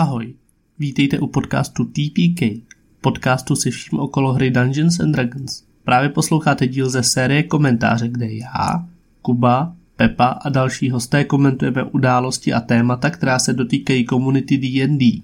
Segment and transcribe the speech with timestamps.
[0.00, 0.34] Ahoj,
[0.78, 2.42] vítejte u podcastu TPK,
[3.00, 5.62] podcastu se vším okolo hry Dungeons and Dragons.
[5.84, 8.86] Právě posloucháte díl ze série komentáře, kde já,
[9.22, 15.22] Kuba, Pepa a další hosté komentujeme události a témata, která se dotýkají komunity D&D.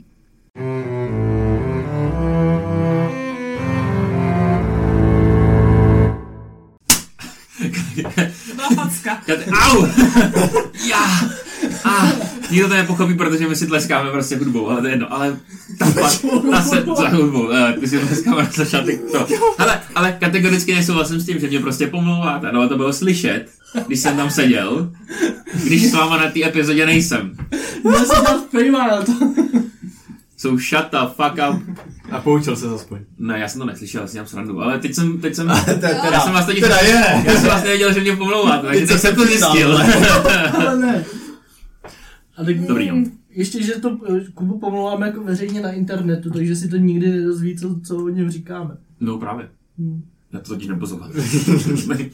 [8.56, 9.22] Byla facka.
[9.52, 9.86] Au!
[10.88, 11.45] Já!
[11.84, 12.08] A,
[12.50, 15.36] nikdo to nepochopí, protože my si tleskáme prostě hudbou, ale to je jedno, ale
[15.78, 15.90] ta,
[16.50, 19.26] ta se za hudbou, eh, ty si tleskáme na začátek to.
[19.58, 23.46] Ale, ale kategoricky nesouhlasím s tím, že mě prostě pomlouváte, no to bylo slyšet,
[23.86, 24.90] když jsem tam seděl,
[25.64, 27.32] když s váma na té epizodě nejsem.
[27.84, 29.12] Já jsem tam fejmal to.
[30.38, 31.62] So shut the fuck up.
[32.10, 32.98] A poučil se aspoň.
[33.18, 35.88] Ne, já jsem to neslyšel, já si dělám srandu, ale teď jsem, teď jsem, teda,
[35.88, 37.22] já jsem vlastně teda je.
[37.24, 39.78] já jsem vlastně věděl, že mě pomlouváte, takže Teď teď jsem jsem to zjistil.
[40.58, 41.04] Ale ne.
[42.36, 43.04] A tak Dobrý, no.
[43.30, 47.58] Ještě, že to eh, Kubu pomlouváme jako veřejně na internetu, takže si to nikdy nedozví,
[47.58, 48.76] co, co o něm říkáme.
[49.00, 49.48] No právě.
[49.78, 50.02] Hmm.
[50.32, 51.12] Já to totiž neposlouchám.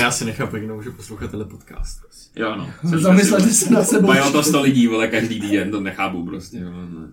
[0.00, 2.00] Já si nechápu, jak nemůžu poslouchat tenhle podcast.
[2.00, 2.40] Prostě.
[2.40, 2.70] jo, no.
[3.00, 4.06] Zamyslete se na sebou.
[4.06, 6.60] Mají o to 100 lidí, vole, každý týden, to nechápu prostě.
[6.60, 7.08] No, no.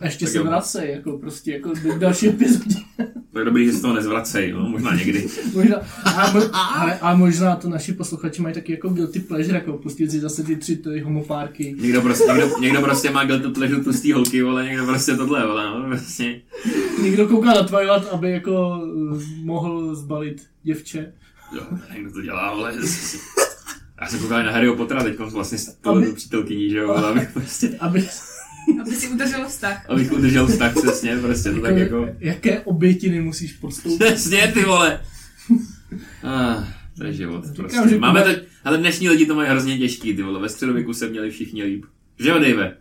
[0.00, 0.44] A ještě Tak se jo.
[0.44, 2.74] vracej, jako prostě, jako v další epizodě.
[3.32, 5.26] Tak dobrý, že se toho nezvracej, no, možná někdy.
[5.54, 9.72] možná, a, mo, ale, a možná to naši posluchači mají taky jako guilty pleasure, jako
[9.72, 11.76] pustit si zase ty tři ty homopárky.
[11.80, 15.64] Někdo prostě, někdo, někdo prostě má guilty pleasure tlustý holky, vole, někdo prostě tohle, vole,
[15.66, 16.40] no, prostě.
[17.02, 21.12] Někdo kouká na Twilight, aby jako uh, mohl zbalit děvče.
[21.54, 21.62] Jo,
[21.94, 22.72] někdo to dělá, vole.
[24.00, 27.30] Já jsem koukal na Harryho Pottera teď vlastně s tou Aby- přítelkyní, že jo, abych
[27.32, 28.08] prostě, Aby,
[28.82, 29.90] Aby si udržel vztah.
[29.90, 34.04] abych udržel vztah přesně, prostě to tak jako, Jaké obětiny musíš podstoupit?
[34.04, 35.00] přesně ty vole.
[36.24, 36.64] Ah,
[36.98, 37.88] to je život, Říkám, prostě.
[37.88, 38.30] že Máme to,
[38.64, 41.84] ale dnešní lidi to mají hrozně těžký, ty vole, ve středověku se měli všichni líp.
[42.18, 42.76] Že jo, Dave?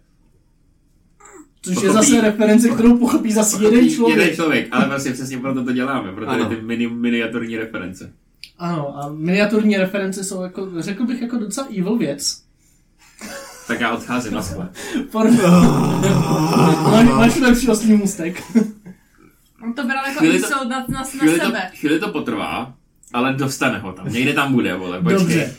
[1.61, 4.19] Což je Pochopí- zase reference, kterou pochopí zase jeden člověk.
[4.19, 6.45] Jeden člověk, ale vlastně přesně proto to děláme, proto Ano.
[6.49, 8.13] ty mini, miniaturní reference.
[8.57, 12.44] Ano, a miniaturní reference jsou jako, řekl bych, jako docela evil věc.
[13.67, 14.41] Tak já odcházím na.
[15.11, 15.31] Por...
[17.17, 18.43] máš, lepší oslý můstek.
[19.63, 21.71] On to bral jako Chvíli to- insult na, na, na Chvíli to, sebe.
[21.79, 22.73] chvíli to potrvá,
[23.13, 24.13] ale dostane ho tam.
[24.13, 25.19] Někde tam bude, vole, počkej.
[25.19, 25.53] Dobře.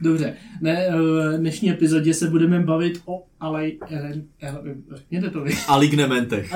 [0.00, 0.34] Dobře.
[0.60, 3.78] Ne, v dnešní epizodě se budeme bavit o alej...
[3.90, 4.60] Elen, ele,
[4.94, 5.54] řekněte to vy.
[5.68, 6.54] Alignementech.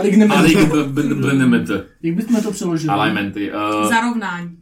[1.14, 1.72] Blinementy.
[2.02, 2.92] Jak bychom to přeložili?
[2.94, 3.52] Alignmenty.
[3.52, 4.56] Uh, Zarovnání.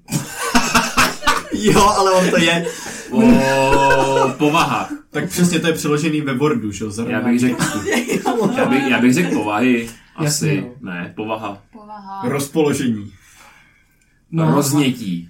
[1.61, 2.67] Jo, ale on to je.
[3.11, 4.93] o povahách.
[5.11, 6.91] Tak přesně to je přeložený ve Wordu, že jo?
[7.07, 7.65] Já bych řekl,
[8.57, 9.89] já bych, já bych řekl povahy.
[10.17, 10.25] Asi.
[10.25, 10.91] Jasně, no.
[10.91, 11.63] Ne, povaha.
[11.73, 12.29] Povaha.
[12.29, 13.13] Rozpoložení.
[14.31, 15.29] No, Roznětí.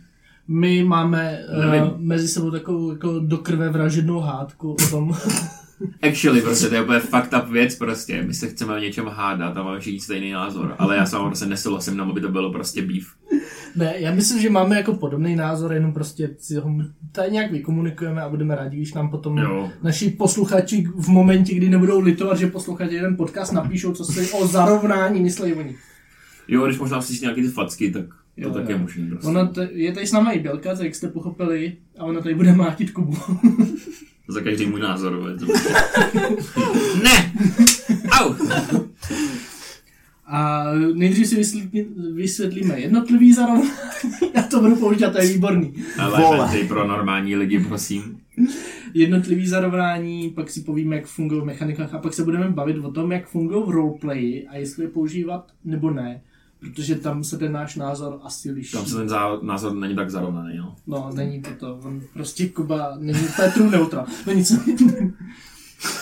[0.49, 1.83] My máme Nevím.
[1.83, 5.17] uh, mezi sebou takovou jako do krve vražednou hádku o tom.
[6.03, 8.23] Actually, prostě to je úplně fucked up věc prostě.
[8.23, 10.75] My se chceme o něčem hádat a máme všichni stejný názor.
[10.79, 13.07] Ale já s vámi prostě nesouhlasím, no, aby to bylo prostě beef.
[13.77, 16.71] ne, já myslím, že máme jako podobný názor, jenom prostě si ho
[17.13, 19.71] tady nějak vykomunikujeme a budeme rádi, když nám potom Jo.
[19.83, 24.47] naši posluchači v momentě, kdy nebudou litovat, že poslouchají jeden podcast, napíšou, co si o
[24.47, 25.77] zarovnání myslí oni.
[26.49, 28.71] Jo, když možná slyšíš nějaký ty facky, tak to Jo, tak jo.
[28.71, 29.29] je možný prostě.
[29.29, 32.35] Ona t- je tady s náma i Bělka, tak jak jste pochopili, a ona tady
[32.35, 33.17] bude mátit Kubu.
[34.31, 35.37] Za každý můj názor,
[37.03, 37.33] ne!
[38.11, 38.35] Au!
[40.27, 40.65] A
[40.95, 43.71] nejdřív si vysvětlí, vysvětlíme jednotlivý zarovnání.
[44.35, 45.75] Já to budu používat, to je výborný.
[45.99, 48.19] Ale ty pro normální lidi, prosím.
[48.95, 52.91] Jednotlivý zarovnání, pak si povíme, jak fungují v mechanikách a pak se budeme bavit o
[52.91, 56.23] tom, jak fungují v roleplayi a jestli je používat nebo ne.
[56.61, 58.73] Protože tam se ten náš názor asi liší.
[58.73, 60.77] Tam se ten zá- názor není tak zarovnaný, no.
[60.87, 61.81] No, není to to.
[61.83, 64.07] On prostě Kuba není Petru neutral.
[64.27, 64.53] No nic.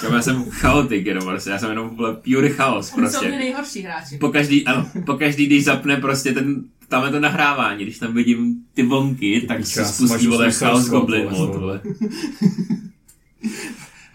[0.03, 3.31] Já, já jsem chaotik jenom prostě, já jsem jenom vole, pure chaos Oni jsou prostě.
[3.39, 4.19] nejhorší hráči.
[4.19, 8.15] Po každý, ano, po každý, když zapne prostě ten, tam je to nahrávání, když tam
[8.15, 11.81] vidím ty vonky, tak se spustí máš vole chaos goblin vole, mod, vole.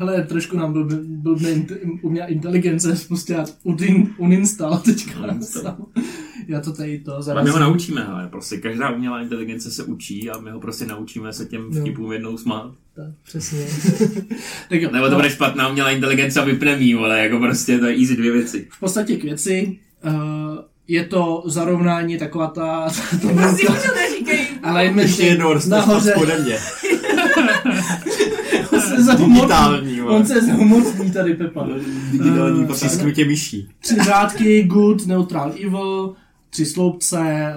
[0.06, 1.38] Hele, trošku nám byl, byl
[2.02, 3.78] u mě inteligence spustila un,
[4.18, 5.20] uninstall teďka.
[5.20, 5.76] Uninstall.
[6.48, 7.54] Já to tady to Ale my zarazím.
[7.54, 11.46] ho naučíme, ale prostě každá umělá inteligence se učí a my ho prostě naučíme se
[11.46, 11.82] těm No.
[11.82, 12.72] vtipům jednou smát.
[12.96, 13.60] Tak, přesně.
[14.70, 17.80] tak jo, Nebo to no, bude špatná umělá inteligence a vypne mý, vole, jako prostě
[17.80, 18.68] to je easy dvě věci.
[18.72, 19.80] v podstatě k věci.
[20.06, 20.14] Uh,
[20.88, 22.88] je to zarovnání taková ta...
[23.22, 24.48] ta Prosím, už to neříkej.
[24.64, 26.14] ale Ještě jednou nahoře.
[26.16, 26.58] ode mě.
[29.18, 30.16] Digitální, vole.
[30.16, 31.68] On se zahumotní tady, Pepa.
[32.12, 33.70] Digitální Eh, potisknutě myší.
[33.80, 36.14] Tři řádky, good, neutral, evil,
[36.50, 37.54] tři sloupce,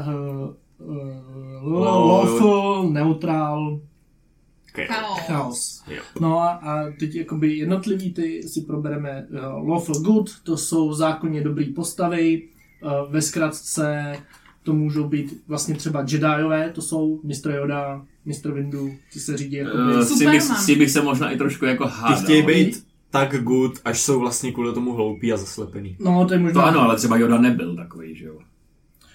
[0.81, 0.93] uh,
[1.66, 3.81] uh, lawful, neutral,
[4.87, 5.20] Chaos.
[5.26, 5.84] chaos.
[5.90, 6.02] Jo.
[6.20, 11.40] No a, a teď jakoby jednotlivý ty si probereme uh, lawful good, to jsou zákonně
[11.44, 12.43] dobrý postavy,
[12.82, 14.16] uh, ve zkratce
[14.67, 17.51] to můžou být vlastně třeba Jediové, to jsou Mr.
[17.51, 18.53] Yoda, Mr.
[18.53, 19.83] Windu, ty se řídí jakoby...
[19.83, 20.63] Uh, s, tím bych, Superman.
[20.63, 22.23] s tím bych se možná i trošku jako Ty hádal.
[22.23, 25.97] chtějí být tak good, až jsou vlastně kvůli tomu hloupí a zaslepený.
[26.01, 26.61] No, to je možná...
[26.63, 28.39] To ano, ale třeba Yoda nebyl takový, že jo.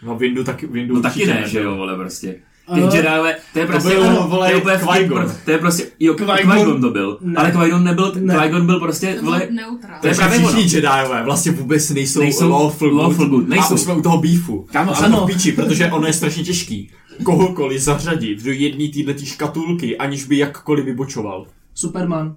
[0.03, 1.77] No Windu taky, Windu No taky ne, že jo, nebyl.
[1.77, 2.35] vole, prostě.
[2.73, 5.31] Ty Jediové, to je prostě, bylo, ano, vole, to je úplně Qui-Gon.
[5.45, 7.35] to je prostě, jo, Qui-Gon- to byl, Ne.
[7.37, 8.35] ale Qui-Gon nebyl, Ne.
[8.35, 9.97] Qui-Gon byl prostě, To vole, neutrál.
[10.01, 12.99] To je právě všichni Jediové vlastně vůbec nejsou, Nejsou lawful, good.
[12.99, 13.71] lawful good, nejsou.
[13.71, 14.65] A už jsme u toho beefu.
[14.71, 16.89] Kámo, a ale- jsme to v píči, protože ono je strašně těžký
[17.23, 21.45] kohokoliv zařadit do jedné této škatulky, aniž by jakkoliv vybočoval.
[21.73, 22.35] Superman.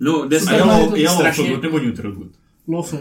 [0.00, 1.78] no, jde Superman je, je to je strašně- good nebo
[2.66, 2.74] good?
[2.76, 2.98] Lawful.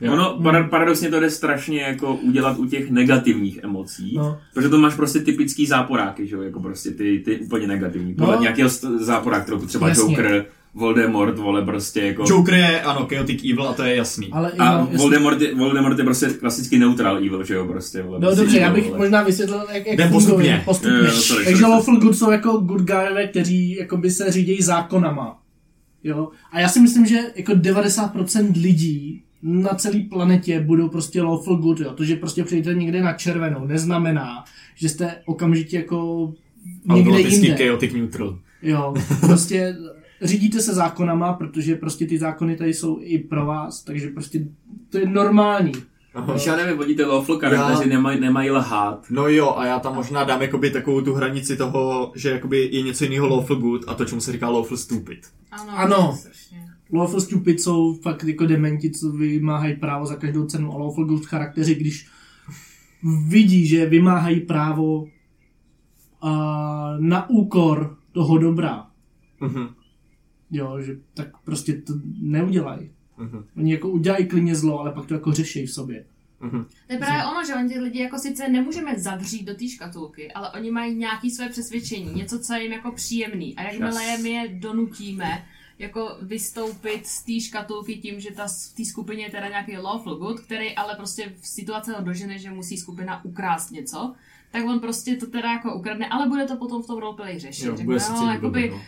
[0.00, 0.12] Jo.
[0.12, 4.38] Ono para- paradoxně to jde strašně jako udělat u těch negativních emocí, No.
[4.54, 8.14] protože to máš prostě typický záporáky, že jo, jako prostě ty, ty úplně negativní.
[8.14, 8.42] Podle No.
[8.42, 10.02] nějakého st- záporáku, kterou třeba Jasně.
[10.14, 12.24] Joker, Voldemort, vole prostě jako...
[12.28, 14.28] Joker je, ano, chaotic evil a to je jasný.
[14.32, 18.02] Ale A no, jestli- Voldemort je, Voldemort je prostě klasický neutral evil, že jo, prostě.
[18.02, 18.98] Vole, No prostě dobře, já bych vole.
[18.98, 20.62] možná vysvětlil, jak, jak Jdem postupně.
[20.64, 20.96] postupně.
[20.98, 21.72] Jo, jo, sorry, Takže sorry.
[21.72, 25.38] lawful good jsou jako good guyové, kteří jakoby se řídí zákonama.
[26.04, 26.28] Jo?
[26.52, 31.80] A já si myslím, že jako 90% lidí na celé planetě budou prostě lawful good,
[31.80, 31.92] jo.
[31.92, 34.44] To, že prostě přijdete někde na červenou, neznamená,
[34.74, 36.32] že jste okamžitě jako
[36.94, 37.56] někde jinde.
[37.56, 38.38] chaotic neutral.
[38.62, 39.76] Jo, prostě
[40.22, 44.46] řídíte se zákonama, protože prostě ty zákony tady jsou i pro vás, takže prostě
[44.90, 45.72] to je normální.
[46.14, 46.32] Aha.
[46.32, 49.06] Když já nevím, vodíte lawful charakteři Já- nemají, nemají lhát.
[49.10, 52.82] No jo, a já tam možná dám jakoby takovou tu hranici toho, že jakoby je
[52.82, 55.26] něco jiného lawful good a to, čemu se říká lawful stupid.
[55.52, 55.72] Ano.
[55.78, 56.18] Ano.
[56.92, 61.26] Lawful stupid jsou fakt jako dementi, co vymáhají právo za každou cenu a lawful good
[61.26, 62.08] charakteři, když
[63.28, 65.06] vidí, že vymáhají právo
[66.22, 66.32] a
[66.98, 68.86] na úkor toho dobra,
[69.40, 69.68] Mhm.
[70.50, 72.90] jo, že tak prostě to neudělají.
[73.20, 73.44] Mhm.
[73.56, 76.04] Oni jako udělají klidně zlo, ale pak to jako řeší v sobě.
[76.40, 76.64] Mhm.
[76.86, 80.32] To je právě ono, že oni ty lidi jako sice nemůžeme zavřít do té škatulky,
[80.32, 83.56] ale oni mají nějaké své přesvědčení, něco, co je jim jako příjemný.
[83.56, 84.22] A jakmile Yes.
[84.22, 85.46] my je donutíme
[85.78, 90.14] jako vystoupit z té škatulky tím, že ta, v té skupině je teda nějaký lawful
[90.14, 94.14] good, který ale prostě v situaci ho dožene, že musí skupina ukrást něco,
[94.50, 97.64] tak on prostě to teda jako ukradne, ale bude to potom v tom roleplay řešit.
[97.66, 98.80] Jo, Řekne, no, cítit jakoby, no.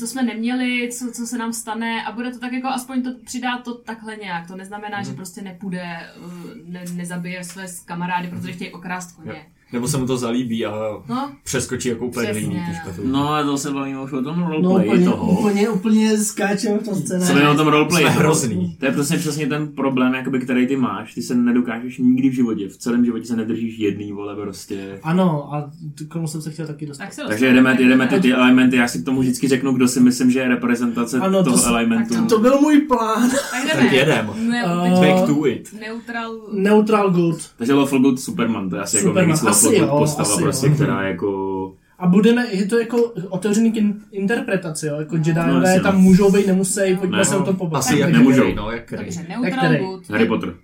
[0.00, 3.10] To jsme neměli, co, co se nám stane a bude to tak jako aspoň to
[3.24, 4.46] přidá to takhle nějak.
[4.46, 5.06] To neznamená, Mhm.
[5.06, 6.32] že prostě nepůjde, uh,
[6.66, 8.36] ne, nezabije své kamarády, Mhm.
[8.36, 9.46] protože chtějí okrást koně.
[9.72, 10.72] Nebo se mu to zalíbí a
[11.08, 12.40] No, přeskočí jako úplně Přesně.
[12.42, 12.60] jiný.
[13.04, 15.38] No ale to se bavíme už o tom No roleplay úplně, toho.
[15.38, 17.32] úplně, úplně skáčeme v tom scénáři.
[17.32, 18.02] bavíme o tom roleplay.
[18.02, 18.20] Jsme toho.
[18.20, 18.76] hrozný.
[18.80, 21.14] To je prostě přesně ten problém, jakoby, který ty máš.
[21.14, 24.98] Ty se nedokážeš nikdy v životě, v celém životě se nedržíš jedný, vole, prostě.
[25.02, 25.70] Ano, a
[26.08, 27.04] k tomu jsem se chtěl taky dostat.
[27.04, 29.88] tak se Takže jedeme, jedeme ty, ty elementy, já si k tomu vždycky řeknu, kdo
[29.88, 32.14] si myslím, že je reprezentace Ano, to toho s- elementu.
[32.14, 33.30] tak To byl můj plán.
[33.30, 33.82] Tak jdeme.
[33.82, 34.30] Tak jedem.
[34.36, 35.74] Ne, Uh, to it.
[35.80, 36.32] neutral...
[36.52, 37.38] Neutral good.
[37.56, 40.42] Takže Lawful Good Superman, to je asi jako Superman, Lawful asi Good jo, postava, asi
[40.42, 40.74] prostě, jo.
[40.74, 41.74] která jako...
[41.98, 44.96] A budeme, je to jako otevřený k in, interpretaci, jo?
[45.00, 45.82] Jako Jediové No, jasně, no.
[45.82, 47.78] tam můžou být, nemusí, pojďme Ne, se o no, tom pobavit.
[47.78, 48.54] Asi jak Nemůžou.
[48.54, 48.90] no, jak.
[48.90, 50.10] Dobře, Jak neutral good.
[50.10, 50.54] Harry Potter.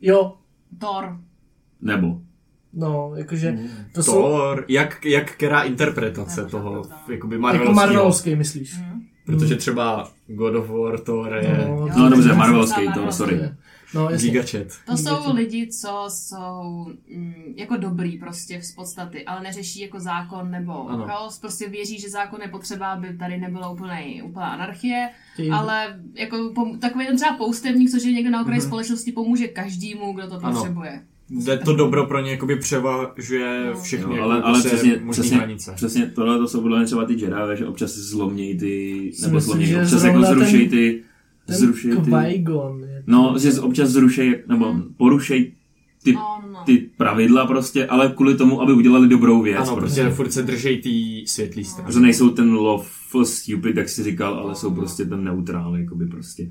[0.00, 0.34] Jo,
[0.78, 1.16] Thor.
[1.80, 2.20] Nebo.
[2.72, 3.58] no, jakože
[3.94, 7.74] to jsou Thor, jak, jak která interpretace Nebo toho, jakoby jako Marvelovského.
[7.74, 8.78] Marvelovský, myslíš?
[8.78, 9.02] Mhm.
[9.26, 13.40] Protože třeba God of War, Thor je No, No dobře, Marvelovský, to, sorry.
[13.94, 14.08] No.
[14.16, 14.66] Gigachat.
[14.86, 20.50] To jsou lidi, co jsou mm, jako dobrý prostě z podstaty, ale neřeší jako zákon
[20.50, 21.04] nebo Ano.
[21.06, 26.00] chaos, prostě věří, že zákon je potřeba, aby tady nebyla úplnej, úplná anarchie, Chtějí- ale
[26.14, 28.66] jako pom- takový ten třeba poustevník, což je někde na okraji Mhm.
[28.68, 30.52] společnosti, pomůže každému, kdo to Ano.
[30.58, 31.02] potřebuje.
[31.30, 33.80] Jde to dobro pro ně jakoby převažuje No.
[33.80, 35.72] všechny jako ale, ale prostě přesně, přesně, hranice.
[35.76, 39.80] přesně tohle to jsou podle mě třeba ty Jedi, že občas zlomějí ty, nebo že
[39.82, 41.02] občas jako zrušejí ty,
[41.46, 42.10] Ten zrušejí ty,
[43.06, 45.52] no, že občas zrušejí, nebo porušejí
[46.04, 46.62] ty, No, no.
[46.66, 50.00] ty pravidla prostě, ale kvůli tomu, aby udělali dobrou věc Ano, prostě.
[50.02, 51.86] protože furt se držej tý světlý strany.
[51.86, 56.48] Protože nejsou ten lawful stupid, jak jsi říkal, ale jsou prostě ten neutrál, jakoby prostě.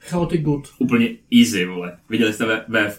[0.00, 0.68] chaotic good.
[0.78, 1.08] Úplně
[1.40, 1.92] easy, vole.
[2.10, 2.94] Viděli jste ve, ve,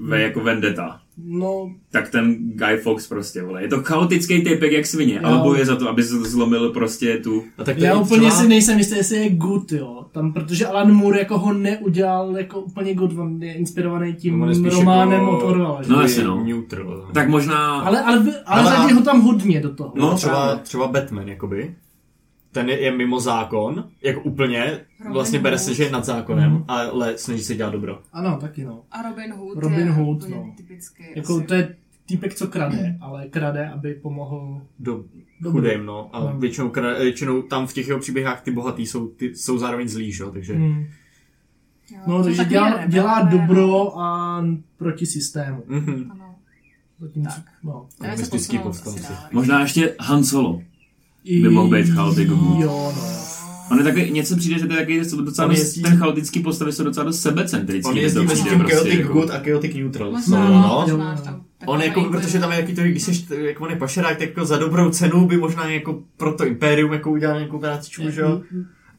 [0.00, 1.00] ve jako Vendetta.
[1.24, 3.62] No, Tak ten Guy Fox prostě, vole.
[3.62, 5.20] Je to chaotický typek jak svině, Jo.
[5.24, 7.42] ale bojuje za to, aby z- zlomil prostě tu...
[7.58, 10.06] A tak to já je úplně třeba- si nejsem jistý, jestli je good, jo.
[10.12, 14.48] Tam, protože Alan Moore jako ho neudělal jako úplně good, on je inspirovaný tím On
[14.48, 15.92] je spíš románem jako- od Orwella, že?
[15.92, 16.44] No, jasně, no.
[16.44, 17.08] Neutral.
[17.14, 17.80] Tak možná...
[17.80, 19.92] Ale, ale, ale, ale Ale- ho tam hodně do toho.
[19.96, 20.62] No, třeba, právě.
[20.64, 21.74] třeba Batman, jakoby.
[22.52, 25.64] Ten je, je mimo zákon, jako úplně, Robin vlastně bere Hood.
[25.64, 26.64] se, že je nad zákonem, Mhm.
[26.68, 28.02] ale snaží se dělat dobro.
[28.12, 28.82] Ano, taky no.
[28.92, 30.52] A Robin Hood Robin je Hood, no.
[30.56, 31.04] typický.
[31.16, 31.44] Jako asi.
[31.46, 31.76] to je
[32.06, 35.04] týpek, co krade, ale krade, aby pomohl Do,
[35.40, 35.60] Dobře.
[35.60, 36.10] chudým, no.
[36.12, 36.38] A No.
[36.38, 40.12] většinou, kra- většinou tam v těch jeho příběhách ty bohatý jsou, ty, jsou zároveň zlí,
[40.12, 40.54] že jo, takže...
[40.54, 40.86] Hmm.
[41.92, 43.30] Jo, No, to takže dělá, rebelové, dělá no.
[43.38, 44.44] dobro a
[44.76, 45.62] proti systému.
[45.66, 46.08] Mhm.
[46.10, 46.34] Ano.
[47.00, 47.44] Zatímco, Tak.
[47.62, 47.86] no.
[48.12, 49.12] Asi povstalci.
[49.32, 50.62] Možná ještě Han Solo.
[51.24, 52.60] By mohl být chaotik good.
[52.60, 53.02] Jo, no.
[53.70, 56.40] On je taky, něco přijde, že to je taky docela On dost, jezdí- ten chaotický
[56.40, 57.90] postavy jsou docela dost sebecentrický.
[57.90, 60.10] On jezdí to mezi tím prostě chaotic jako- good a chaotic neutral.
[60.10, 60.84] Možná, Jsou, no.
[60.96, 63.70] možná, že tam On takový jako, protože tam je jaký to, když jsi, jak on
[63.70, 67.36] je pašerák, tak jako za dobrou cenu by možná jako pro to impérium jako udělal
[67.36, 68.42] nějakou prácičku, že jo?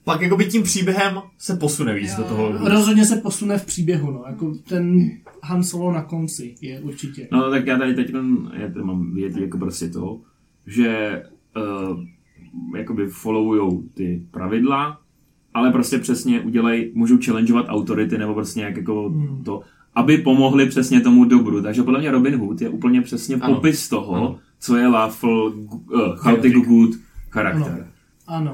[0.04, 2.44] Pak jako by tím příběhem se posune víc Jo, do toho.
[2.50, 2.58] jo.
[2.70, 4.24] Rozhodně se posune v příběhu, no.
[4.28, 5.10] Jako ten
[5.44, 7.28] Han Solo na konci je určitě.
[7.32, 8.12] No tak já tady teď
[8.54, 10.20] já tady mám vědět jako prostě to,
[10.68, 11.22] že
[11.58, 12.00] uh,
[12.77, 15.00] jakoby followujou ty pravidla,
[15.53, 19.43] ale prostě přesně udělej, můžou challengeovat autority nebo prostě nějak jako Hmm.
[19.43, 19.62] to,
[19.96, 21.62] aby pomohli přesně tomu dobru.
[21.62, 23.55] Takže podle mě Robin Hood je úplně přesně Ano.
[23.55, 24.39] popis toho, Ano.
[24.60, 26.53] co je lawful, uh, chaotic Chaotic.
[26.67, 26.89] good
[27.29, 27.88] charakter.
[28.27, 28.53] Ano.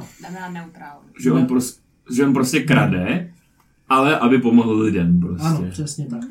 [0.53, 0.99] Neutrál.
[1.19, 1.81] Že, on prostě,
[2.15, 3.33] že on prostě krade,
[3.89, 5.47] ale aby pomohl lidem prostě.
[5.47, 6.21] Ano, přesně tak.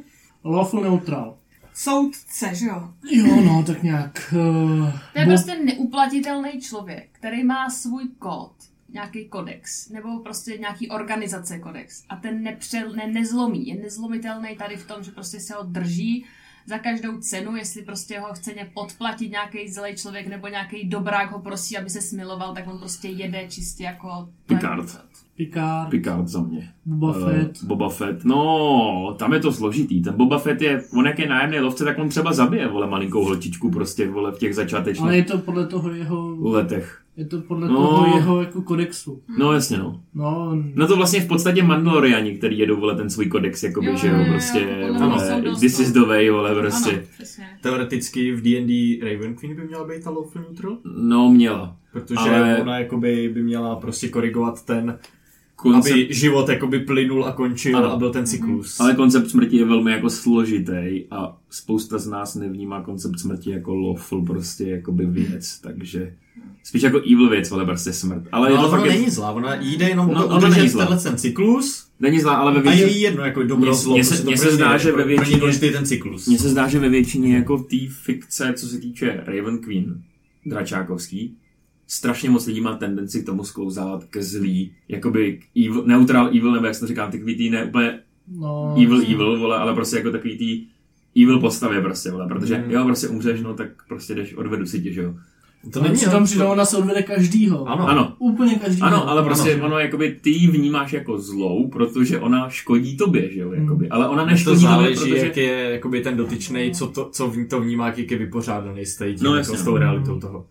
[0.44, 1.35] Lawful neutral.
[1.78, 2.95] Soudce, že jo?
[3.11, 4.35] Jo, no, tak nějak...
[4.37, 8.52] Uh, To je prostě neuplatitelný člověk, který má svůj kód,
[8.88, 14.76] nějaký kodex, nebo prostě nějaký organizace kodex a ten nepřel, ne, nezlomí, je nezlomitelný tady
[14.76, 16.25] v tom, že prostě se ho drží
[16.66, 21.33] za každou cenu, jestli prostě ho chce ně podplatit nějaký zlej člověk nebo nějaký dobrák
[21.33, 24.28] ho prosí, aby se smiloval, tak on prostě jede čistě jako...
[24.47, 25.15] Picard.
[25.37, 26.69] Picard, Picard za mě.
[26.87, 27.64] Boba Eh, Fett.
[27.64, 30.02] Boba Fett, no, tam je to složitý.
[30.02, 33.25] Ten Boba Fett je, on jak je nájemný lovce, tak on třeba zabije, vole, malinkou
[33.25, 36.37] holčičku prostě, vole, v těch začátečních Ale je to podle toho jeho...
[36.40, 37.00] letech.
[37.16, 37.75] Je to podle No.
[37.75, 39.23] toho jeho jako kodexu.
[39.38, 40.00] No jasně, no.
[40.14, 43.97] No, No to vlastně v podstatě Mandaloriani, který jedou, vole, ten svůj kodex, jakoby, Jo,
[43.97, 45.85] že jo, jo, jo, prostě, jo, vole, this no.
[45.85, 46.90] is the way, vole, prostě.
[46.90, 47.45] Ano, přesně.
[47.62, 51.76] Teoreticky v D&D Raven Queen by měla být ta lawful neutral, No, měla.
[51.93, 54.99] protože Ale- ona jakoby by měla prostě korigovat ten,
[55.57, 57.93] Koncept, aby život jakoby plynul a končil Ano.
[57.93, 58.81] a byl ten cyklus.
[58.81, 63.75] ale koncept smrti je velmi jako složitý a spousta z nás nevnímá koncept smrti jako
[63.75, 66.15] lawful prostě jakoby věc, takže
[66.65, 68.23] spíš jako evil věc, ale prostě smrt.
[68.33, 70.49] Ale No, je to ale fakt ona je- není zlá, ona jde jenom No, ona
[70.49, 70.87] není zlá.
[70.87, 72.85] tenhle ten cyklus Není zlá, ale ve a většině...
[72.87, 73.95] je jí jedno jako dobro zlo.
[73.95, 76.27] mně se- prostě se zdá, že jako ve ní většině- důležitý je ten cyklus.
[76.29, 80.03] Mně se zdá, že ve většině jako té fikce, co se týče Raven Queen,
[80.47, 81.35] Dračákovský,
[81.87, 86.52] strašně moc lidí má tendenci k tomu sklouzávat ke zlý, jakoby k evil, neutral evil,
[86.52, 87.99] nebo jak se to říká, takový tý ne úplně
[88.38, 88.75] no...
[88.83, 90.66] evil evil, vole, ale prostě jako takový tý
[91.23, 92.71] evil postavě prostě, vole, protože Mm.
[92.71, 95.14] jo, prostě umřeš, no tak prostě jdeš, odvedu si tě, že jo.
[95.73, 97.69] To není přitom přitom ona se odvede každýho.
[97.69, 97.88] Ano.
[97.88, 98.87] Ano, Úplně každýho.
[98.87, 99.66] ano, ale prostě Ano.
[99.66, 104.09] ono, jakoby ty ji vnímáš jako zlou, protože ona škodí tobě, že jo, jakoby, ale
[104.09, 105.16] ona To neškodí tobě, záleží, protože...
[105.26, 108.99] jak je jakoby ten dotyčný, co to, co v- to vnímá, jak je vypořádaný s,
[108.99, 109.73] tím, No, no, jasně, jako, s no.
[109.73, 110.47] tou realitou toho.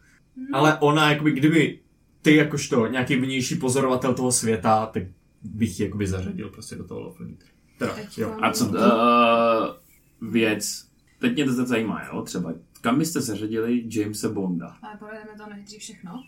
[0.54, 1.80] Ale ona, jakoby, kdyby
[2.22, 5.04] ty jakožto nějaký vnější pozorovatel toho světa, tak
[5.44, 7.50] bych ji jakoby zařadil prostě do toho Lawful Neutral.
[7.78, 8.30] Teda, jo.
[8.38, 10.86] to- A co, uh, věc,
[11.20, 15.80] teď mě to zajímá, jo, třeba, kam byste zařadili Jamesa Bonda, Ale projedeme to nejdřív
[15.80, 16.24] všechno.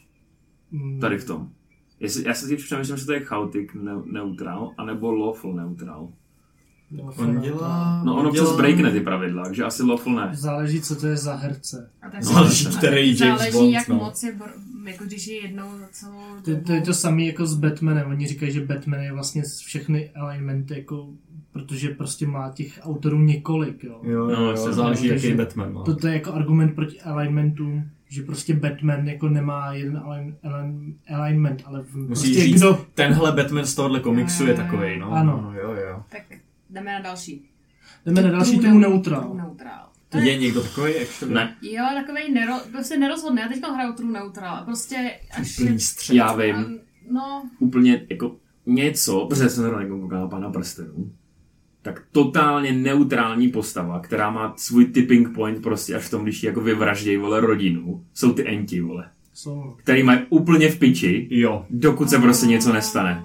[0.71, 1.49] Mm, tady v tom?
[1.99, 6.13] Jestli, já si teď přemýšlím, že to je chaotic ne, neutral, anebo lawful neutral.
[6.91, 8.03] No, On dělá...
[8.03, 8.45] No ono dělá...
[8.45, 10.29] přes breakne ty pravidla, takže asi lawful ne.
[10.33, 11.89] Záleží, co to je za herce.
[12.01, 13.95] A tak No, záleží, který James záleží, Bond, jak no.
[13.95, 17.45] moc je, br- jako když je jednou za celou To, to je to samé jako
[17.45, 18.09] s Batmanem.
[18.09, 21.07] Oni říkají, že Batman je vlastně z všechny alignmenty, jako,
[21.51, 23.83] protože prostě má těch autorů několik.
[23.83, 23.99] Jo.
[24.03, 25.83] Jo, No, jo, jo, jasně, záleží, no, jaký Batman má.
[25.83, 30.95] To, to je jako argument proti alignmentům, že prostě Batman jako nemá jeden align, align,
[31.15, 32.85] alignment, ale prostě říct, kdo...
[32.93, 35.11] tenhle Batman z tohohle komiksu je takovej, no.
[35.11, 35.41] Ano.
[35.43, 36.03] no jo, jo.
[36.09, 36.21] Tak
[36.69, 37.49] jdeme na další.
[38.05, 39.21] Jdeme na další True true neu- neutral.
[39.21, 39.89] True neutral.
[40.09, 41.33] To je někdo takový, actually?
[41.33, 43.41] Ne, Jo, takový nero, prostě nerozhodný.
[43.41, 44.65] Já teď hraju True neutral.
[44.65, 45.59] Prostě až...
[45.59, 46.15] Úplný střed.
[46.15, 46.79] já vím,
[47.11, 51.11] No, úplně jako něco, protože jsem zrovna jako koukal na Pána prstenů,
[51.81, 56.61] tak totálně neutrální postava, která má svůj tipping point prostě až v tom, když jako
[56.61, 61.65] vyvraždějí, vole, rodinu, jsou ty enti, vole, So, který mají úplně v piči, Jo.
[61.69, 63.23] dokud se prostě něco nestane.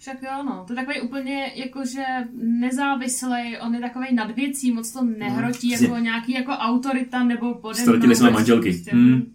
[0.00, 0.64] Však jo, no.
[0.66, 2.04] To je takový úplně jakože
[2.42, 5.86] nezávislý, on je takový nad věcí, moc to nehrotí Přesně.
[5.86, 8.70] jako nějaký jako autorita nebo pode Ztratili jsme manželky.
[8.72, 9.32] Prostě, Hmm.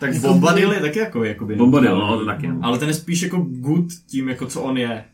[0.00, 1.56] Tak Jako Bombadil je taky jako, jakoby.
[1.56, 2.58] Bombadil, no, to taky, no.
[2.62, 5.04] Ale ten je spíš jako good tím, jako co on je.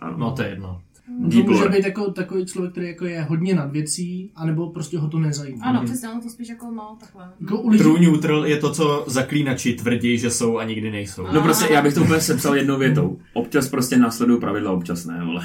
[0.00, 0.18] Ano.
[0.18, 0.80] No to je jedno.
[1.06, 4.98] To Deep může být jako takový člověk, který jako je hodně nad věcí, anebo prostě
[4.98, 5.64] ho to nezajímá.
[5.66, 7.30] Ano, přesně, ono to spíš jako no, takhle.
[7.40, 11.26] Jako u lidí, True neutral je to, co zaklínači tvrdí, že jsou a nikdy nejsou.
[11.32, 13.18] No prostě já bych to úplně sepsal jednou větou.
[13.32, 15.42] Občas prostě následují pravidla, občas ne, vole.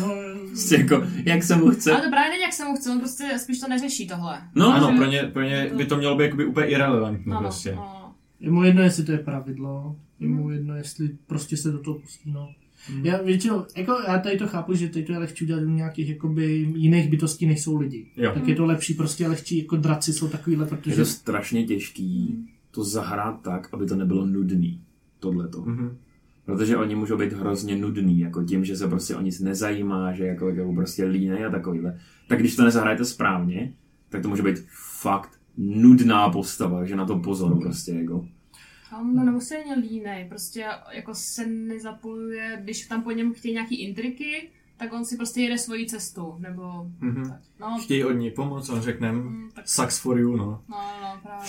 [0.00, 0.14] No,
[0.48, 1.92] Prostě jako, jak se mu chce.
[1.92, 4.38] Ale to právě není, jak se mu chce, on prostě spíš to neřeší tohle.
[4.54, 7.40] No, Ano, že- pro ně, pro ně by to mělo být jakoby úplně irrelevantní Ano,
[7.40, 7.72] prostě.
[7.72, 8.14] ano.
[8.40, 11.98] je mu jedno, jestli to je pravidlo, je mu jedno, jestli prostě se do toho
[11.98, 12.48] pustí, no.
[13.02, 16.08] Já většinou, jako já tady to chápu, že tady to je lehčí udělat u nějakých
[16.08, 18.06] jakoby jiných bytostí, než jsou lidi.
[18.16, 18.30] Jo.
[18.34, 22.44] Tak je to lepší, prostě lehčí, jako draci jsou takovýhle, je protože to strašně těžký
[22.70, 24.80] to zahrát tak, aby to nebylo nudný.
[25.18, 25.62] Tohleto.
[25.62, 25.96] Mhm.
[26.44, 30.24] Protože oni můžou být hrozně nudný, jako tím, že se prostě o nic nezajímá, že
[30.24, 31.98] jako, jako prostě línej a takovýhle.
[32.28, 33.74] Tak když to nezahrajete správně,
[34.08, 34.64] tak to může být
[35.00, 38.26] fakt nudná postava, že na to pozor prostě jako.
[39.00, 43.80] On to nemusí ani línej, prostě jako se nezapojuje, když tam po něm chtějí nějaký
[43.82, 46.86] intriky, tak on si prostě jede svoji cestu, nebo...
[47.00, 47.32] Mhm.
[47.60, 50.62] No, Chtějí od ní pomoc, on řekne, mm, tak, sucks for you, no.
[50.68, 51.48] no, no, právě.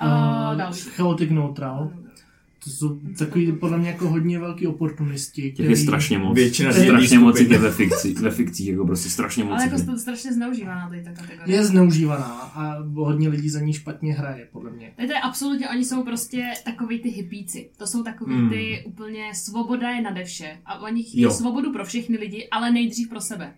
[0.00, 0.08] a
[0.50, 0.90] A další.
[0.90, 1.90] chaotic neutral.
[2.64, 6.34] To jsou takový podle mě jako hodně velký oportunisti, Těch je strašně moc.
[6.36, 9.52] Většina Strašně lidí moc je ve fikci, ve fikcích, jako prostě strašně moc.
[9.52, 9.84] Ale jako je.
[9.84, 11.56] to strašně zneužívaná tady ta kategorie.
[11.56, 14.92] je zneužívaná a hodně lidí za ní špatně hraje, podle mě.
[14.96, 17.70] Tady to je absolutně, oni jsou prostě takový ty hippíci.
[17.76, 18.50] To jsou takový Hmm.
[18.50, 20.58] ty úplně, svoboda je nade vše.
[20.66, 23.54] A oni chtějí svobodu pro všechny lidi, ale nejdřív pro sebe.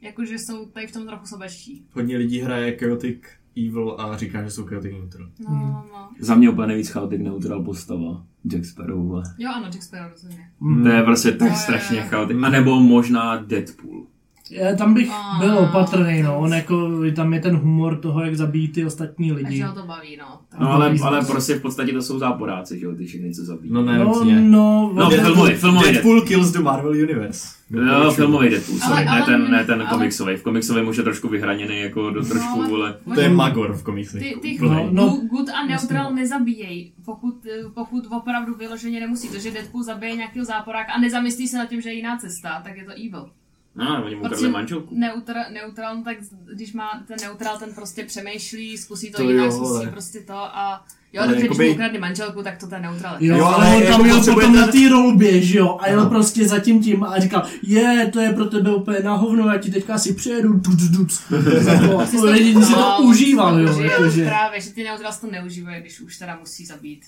[0.00, 1.84] Jakože jsou tady v tom trochu sobečtí.
[1.92, 3.18] Hodně lidí hraje Chaotic
[3.56, 5.28] Evil a říká, že jsou Chaotic Neutral.
[5.40, 5.60] No, Hmm.
[5.60, 6.08] no, no.
[6.20, 8.24] Za mě úplně nejvíc chaotic neutral postava.
[8.52, 9.22] Jack Sparrow.
[9.38, 10.50] Jo, ano, Jack Sparrow rozhodně.
[10.82, 12.36] To je prostě tak jo, strašně chaotic.
[12.44, 14.06] A nebo možná Deadpool.
[14.50, 16.38] Já, tam bych A- byl opatrný, no.
[16.38, 19.44] On jako, tam je ten humor toho, jak zabíjí ty ostatní lidi.
[19.44, 20.38] Takže ho to baví, no.
[20.48, 20.60] Tak.
[20.60, 23.72] No ale, ale prostě v podstatě to jsou záporáci, že jo, ty všechny, co zabíjí.
[23.74, 27.48] No ne, No, no, No, on- filmový, filmový Deadpool kills the Marvel Universe.
[27.70, 30.36] No, filmový Deadpool, sorry, Ale- ale- ne ten, ne ten ale- komiksový.
[30.36, 32.96] V komiksovém už je trošku vyhraněný jako do trošku, ale- vole.
[33.14, 34.22] To je Magor v komiksech.
[34.22, 36.16] Ty, ty No, no, no, no, good a neutral jasně.
[36.20, 39.28] nezabíjejí, pokud, eh, pokud opravdu vyloženě nemusí.
[39.28, 42.60] To, že Deadpool zabije nějakého záporáka a nezamyslí se nad tím, že je jiná cesta,
[42.64, 43.30] tak je to evil.
[43.76, 44.94] No, oni mu ukradli manželku.
[44.98, 46.16] Neutra, neutral, no tak
[46.54, 50.20] když má ten neutral, ten prostě přemýšlí, zkusí to, To jinak, jo, zkusí ale- prostě
[50.20, 53.16] to a jo, Ale dobře, jakoby- když mu ukradli manželku, tak to ten neutral.
[53.20, 55.88] Jo, Jo, ale on jako tam jel potom ten- na té rolbě, že jo, a
[55.88, 56.10] jel Ano.
[56.10, 59.58] prostě za tím tím a říkal, je, to je pro tebe úplně na hovno, já
[59.58, 61.22] ti teďka si přijedu, duc, duc.
[62.24, 64.24] Lidi si to No, užíval, jo, jakože.
[64.24, 67.02] Právě, že ty neutral to neužívají, když už teda musí zabít.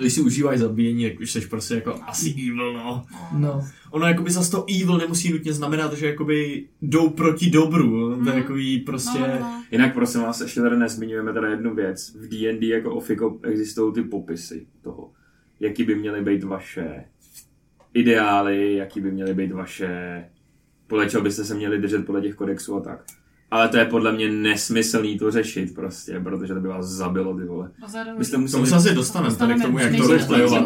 [0.00, 3.06] Když si užívají zabíjení, jak už jsi prostě jako asi evil, no.
[3.32, 8.24] No, Ono jakoby zase to evil nemusí nutně znamenat, že jakoby jdou proti dobru.
[8.24, 9.18] To je jakoby prostě...
[9.18, 9.64] No, no, no.
[9.70, 12.14] Jinak prosím vás, ještě tady nezmiňujeme teda jednu věc.
[12.14, 15.12] V D&D jako ofiko existují ty popisy toho,
[15.60, 17.04] jaký by měly být vaše
[17.94, 20.24] ideály, jaký by měly být vaše,
[20.86, 23.04] podle čeho byste se měli držet podle těch kodexů a tak.
[23.50, 27.44] Ale to je podle mě nesmyslný to řešit prostě, protože to by vás zabilo ty
[27.44, 27.70] vole.
[28.18, 28.66] Vy jste K tomu museli...
[28.66, 30.08] se asi dostaneme, tady k tomu, jak to.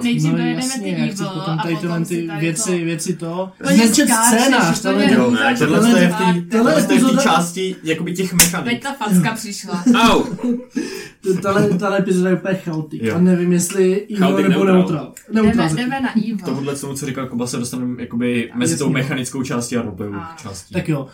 [0.03, 2.85] Nejdřív no jasně, já chci potom a tady tyhle ty věci, to...
[2.85, 3.51] věci to.
[3.77, 7.77] Nečet scénář, tohle tohle tohle- je v té tak, tohle- tohle je v té části
[7.83, 8.83] jakoby těch Teď mechanik.
[8.83, 9.85] ta facka přišla.
[9.95, 10.25] Au!
[11.43, 13.11] Tahle, tahle epizoda je úplně chaotik.
[13.11, 15.13] A nevím, jestli Chaotic nebo neutral.
[15.33, 15.69] neutral.
[15.69, 16.37] Jdeme, na evil.
[16.45, 20.29] Tohle, co co říkal Kuba, se dostaneme jakoby mezi tou mechanickou částí a roleplayovou Ano.
[20.43, 20.75] částí.
[20.75, 21.07] Tak jo,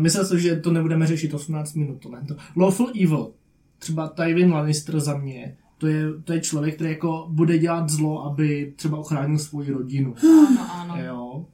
[0.00, 1.98] myslel jsem, že to nebudeme řešit 18 minut.
[2.02, 2.22] Tohle.
[2.28, 2.36] To.
[2.56, 3.32] Lawful Evil,
[3.78, 8.24] třeba Tywin Lannister za mě, to je, to je člověk, který jako bude dělat zlo,
[8.24, 10.14] aby třeba ochránil svoji rodinu.
[10.48, 11.04] Ano, ano.
[11.04, 11.46] Jo.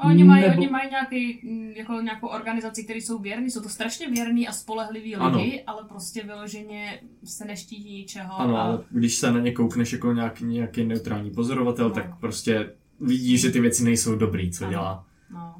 [0.00, 3.60] A oni mají, Nebo- oni mají nějaký, mm, jako nějakou organizaci, který jsou věrní, jsou
[3.62, 5.38] to strašně věrní a spolehliví Ano.
[5.38, 8.40] lidi, ale prostě vyloženě se neštídí ničeho.
[8.40, 8.62] Ano, a...
[8.62, 11.94] ale když se na ně koukneš jako nějaký, nějaký neutrální pozorovatel, No.
[11.94, 14.72] tak prostě vidíš, že ty věci nejsou dobrý, co Ano.
[14.72, 15.06] dělá.
[15.32, 15.54] No.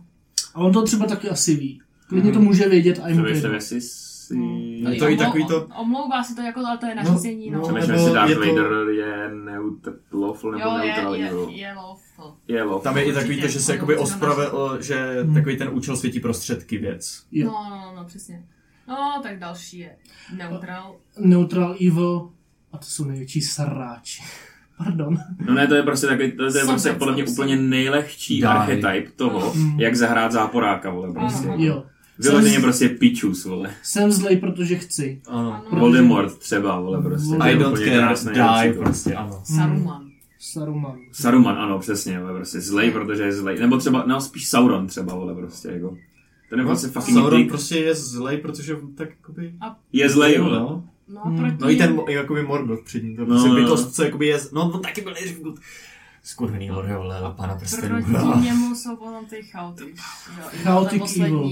[0.54, 1.80] A on to třeba taky asi ví.
[2.08, 2.48] Klidně to Mhm.
[2.48, 4.34] může vědět a jim to jestli si...
[4.86, 7.58] A to je Omlou- takový to- Omlouvá se to jako, ale to je nařízení, no.
[7.58, 9.92] no, Přemýšlím, nebo jestli Darth je to- Vader je neutr...
[10.12, 11.48] lawful nebo Jo, je, neutral je, evil.
[11.50, 12.34] je lawful.
[12.48, 12.80] Je lawful.
[12.82, 15.34] Tam je i takový to, že se jakoby to ospravil, že Hmm.
[15.34, 17.22] takový ten účel světí prostředky věc.
[17.32, 17.46] Jo.
[17.46, 18.44] No, no, no, no, přesně.
[18.88, 19.96] No, tak další je
[20.36, 20.96] neutral.
[21.18, 22.30] Neutral Evil,
[22.72, 24.22] a to jsou největší sráči.
[24.78, 25.18] Pardon.
[25.46, 28.46] No ne, to je prostě takový, to je Sobec, prostě podle mě úplně nejlehčí Die.
[28.48, 29.80] archetyp toho, Mm.
[29.80, 31.48] jak zahrát záporáka, vole, prostě.
[31.56, 31.84] Jo.
[32.18, 33.70] Vyloženě Jsem- prostě pičus, vole.
[33.82, 35.20] Jsem zlej, protože chci.
[35.28, 35.52] Ano.
[35.70, 35.80] Ano.
[35.80, 37.36] Voldemort třeba, vole, prostě.
[37.40, 39.40] I don't care, krásný die, prostě, ano.
[39.44, 40.08] Saruman.
[40.40, 40.98] Saruman.
[41.12, 43.58] Saruman, ano, přesně, vole, prostě zlej, protože je zlej.
[43.58, 45.96] Nebo třeba, no spíš Sauron třeba, vole, prostě, jako.
[46.50, 47.48] Ten je prostě fucking Sauron dick.
[47.50, 49.54] prostě je zlej, protože tak jakoby...
[49.92, 50.58] Je zlej, vole.
[50.58, 50.84] No.
[51.14, 51.38] No, Hmm.
[51.38, 53.54] proti no i ten jakoby Morgoth před ním, to No, prostě no.
[53.54, 55.58] bytost, co jakoby je, no on taky byl good.
[56.28, 58.02] Skurvený lore, vole, a pana prstenů.
[58.04, 59.96] Proti němu jsou potom ty chaotic.
[60.34, 61.24] že jo, Chaotic ten.
[61.24, 61.50] Evil.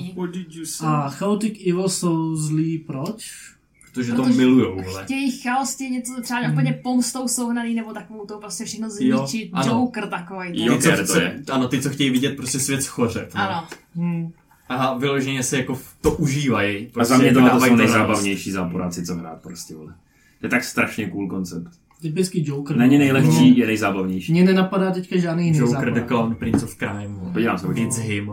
[0.87, 3.33] A Chaotic Evil jsou zlí proč?
[3.95, 5.05] Protože to Protože milujou, vole.
[5.05, 6.53] Chtějí chaostě něco třeba Hmm.
[6.53, 9.51] úplně pomstou souhnaný, nebo takovou to prostě všechno Jo, zničit.
[9.53, 9.73] ano.
[9.73, 10.65] Joker takový.
[10.65, 10.77] Jo.
[10.77, 11.43] Ty, co, Joker to je.
[11.53, 13.35] ano, ty, co chtějí vidět prostě svět schořet.
[13.35, 13.41] no.
[13.41, 13.69] Ano.
[13.95, 14.33] Hmm.
[14.69, 16.87] A vyloženě se jako to užívají.
[16.87, 19.95] A Prostě za mě jako tohle to dávají jsou nejzábavnější záporáci, co hrát prostě, vole.
[20.41, 21.69] To je tak strašně cool koncept.
[22.03, 22.77] Typický Joker.
[22.77, 22.99] Není no.
[22.99, 24.33] nejlehčí, je nejzábavnější.
[24.33, 25.95] Mně nenapadá teďka žádný jiný Joker, západ.
[25.95, 27.33] The Clown, Prince of Crime.
[27.33, 28.33] Podívám se, It's him.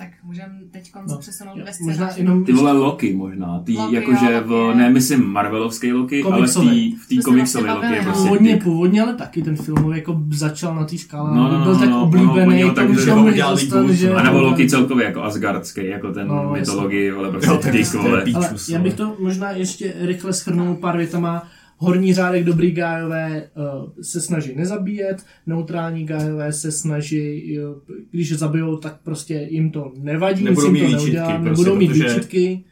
[0.00, 1.02] Tak můžeme teď No.
[1.08, 1.18] no.
[1.18, 2.44] přesunout Jo, ve Možná jenom...
[2.44, 7.08] Ty vole Loki možná, ty Loki, jakože jo, v, ne myslím Marvelovský Loki, ale v
[7.08, 8.04] té komiksové vlastně Loki je bavili, no.
[8.04, 11.36] prostě Původně, původně, ale taky ten film jako začal na té škále.
[11.36, 14.10] No, no, no, byl tak no, no, oblíbený, to tak, že ho ho Goose, že...
[14.10, 18.10] A nebo Loki celkově jako Asgardský, jako ten No, mytologii, prostě vole.
[18.10, 18.84] Ale Píčus, já no.
[18.84, 21.48] bych to možná ještě rychle schrnul pár větama.
[21.82, 28.76] Horní řádek dobrý gájové uh, se snaží nezabíjet, neutrální gájové se snaží, uh, když zabijou,
[28.76, 31.92] tak prostě jim to nevadí, Nebudou nic jim mít to výčitky, neudělá, prostě, nebudou mít
[31.92, 32.64] výčitky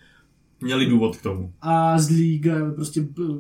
[0.61, 1.53] Měli důvod k tomu.
[1.61, 3.39] a zlí gájové prostě uh,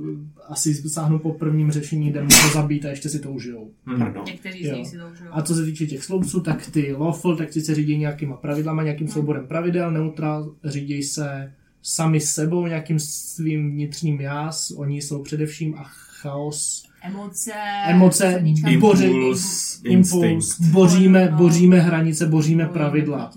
[0.48, 3.70] asi sáhnou po prvním řešení, jdem to zabít a ještě si to užijou.
[3.87, 3.98] Hm.
[3.98, 4.24] Pardon.
[4.26, 5.31] Někteří z nich si to užijou.
[5.33, 8.83] A co se týče těch sloupců, tak ty lawful, tak ty se řídí nějakýma pravidlama,
[8.83, 15.74] nějakým souborem pravidel, neutral řídí se sami sebou, nějakým svým vnitřním jás, oni jsou především
[15.78, 15.84] a
[16.20, 17.52] chaos, Emoce.
[17.86, 20.60] Emoce, Impuls, impuls, instinkt.
[20.72, 21.36] boříme, No.
[21.36, 23.30] boříme hranice, boříme pravidla.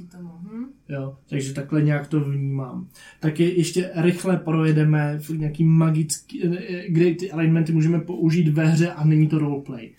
[0.53, 0.65] Hm?
[0.89, 2.87] Jo, takže takhle nějak to vnímám.
[3.19, 8.91] Taky ještě rychle projedeme v nějaký magický, eh, kde ty alignmenty můžeme použít ve hře
[8.91, 9.89] a není to roleplay.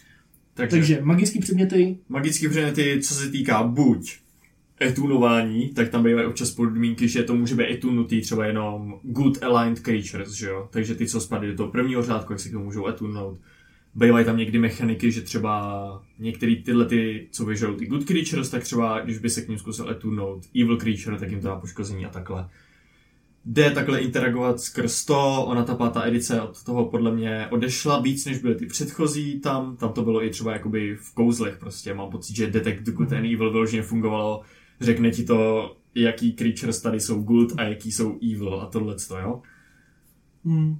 [0.54, 4.16] Takže, Takže magické předměty, magické předměty, co se týká buď
[4.82, 9.80] etunování, tak tam bývají občas podmínky, že to může být etunutý třeba jenom good aligned
[9.80, 10.68] creatures, že jo?
[10.70, 13.38] Takže ty, co spadly do toho prvního řádku, jak si to můžou etunout.
[13.94, 18.62] Bývají tam někdy mechaniky, že třeba některé tyhle, ty, co vyžijou ty good creatures, tak
[18.62, 22.06] třeba, když by se k ním zkusil etunout evil creature, tak jim to dá poškození
[22.06, 22.48] a takhle.
[23.44, 28.26] Jde takhle interagovat skrz to, ona ta pátá edice od toho podle mě odešla víc,
[28.26, 32.10] než byly ty předchozí tam, tam to bylo i třeba jakoby v kouzlech prostě, mám
[32.10, 34.42] pocit, že Detect Good and Evil vyloženě fungovalo,
[34.82, 39.42] řekne ti to, jaký creatures tady jsou good a jaký jsou evil a tohle jo.
[40.44, 40.78] Hmm.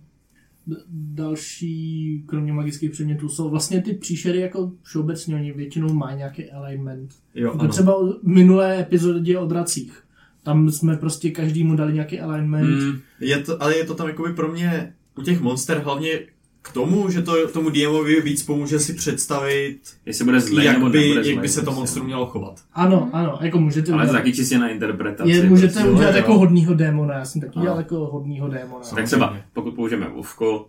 [0.67, 6.51] D- další, kromě magických předmětů, jsou vlastně ty příšery jako všeobecně, oni většinou mají nějaký
[6.51, 7.11] alignment.
[7.35, 7.69] Jo, ano.
[7.69, 10.03] třeba v minulé epizodě o dracích.
[10.43, 12.83] Tam jsme prostě každému dali nějaký alignment.
[12.83, 16.21] Mm, Je to, ale je to tam jakoby pro mě u těch monster hlavně
[16.63, 20.91] k tomu, že to tomu DMovi víc pomůže si představit, jestli bude zlej jak nebo
[20.91, 21.79] by, nebude jak zlej, by se to prostě.
[21.81, 22.61] monstrum mělo chovat.
[22.73, 25.31] Ano, ano, jako můžete Ale to udělat, taky čistě na interpretaci.
[25.31, 25.89] je, můžete prostě.
[25.91, 26.17] udělat jo.
[26.17, 28.85] jako hodnýho démona, já jsem taky dělal jako hodnýho démona.
[28.95, 30.69] Tak třeba, pokud použijeme Uvko,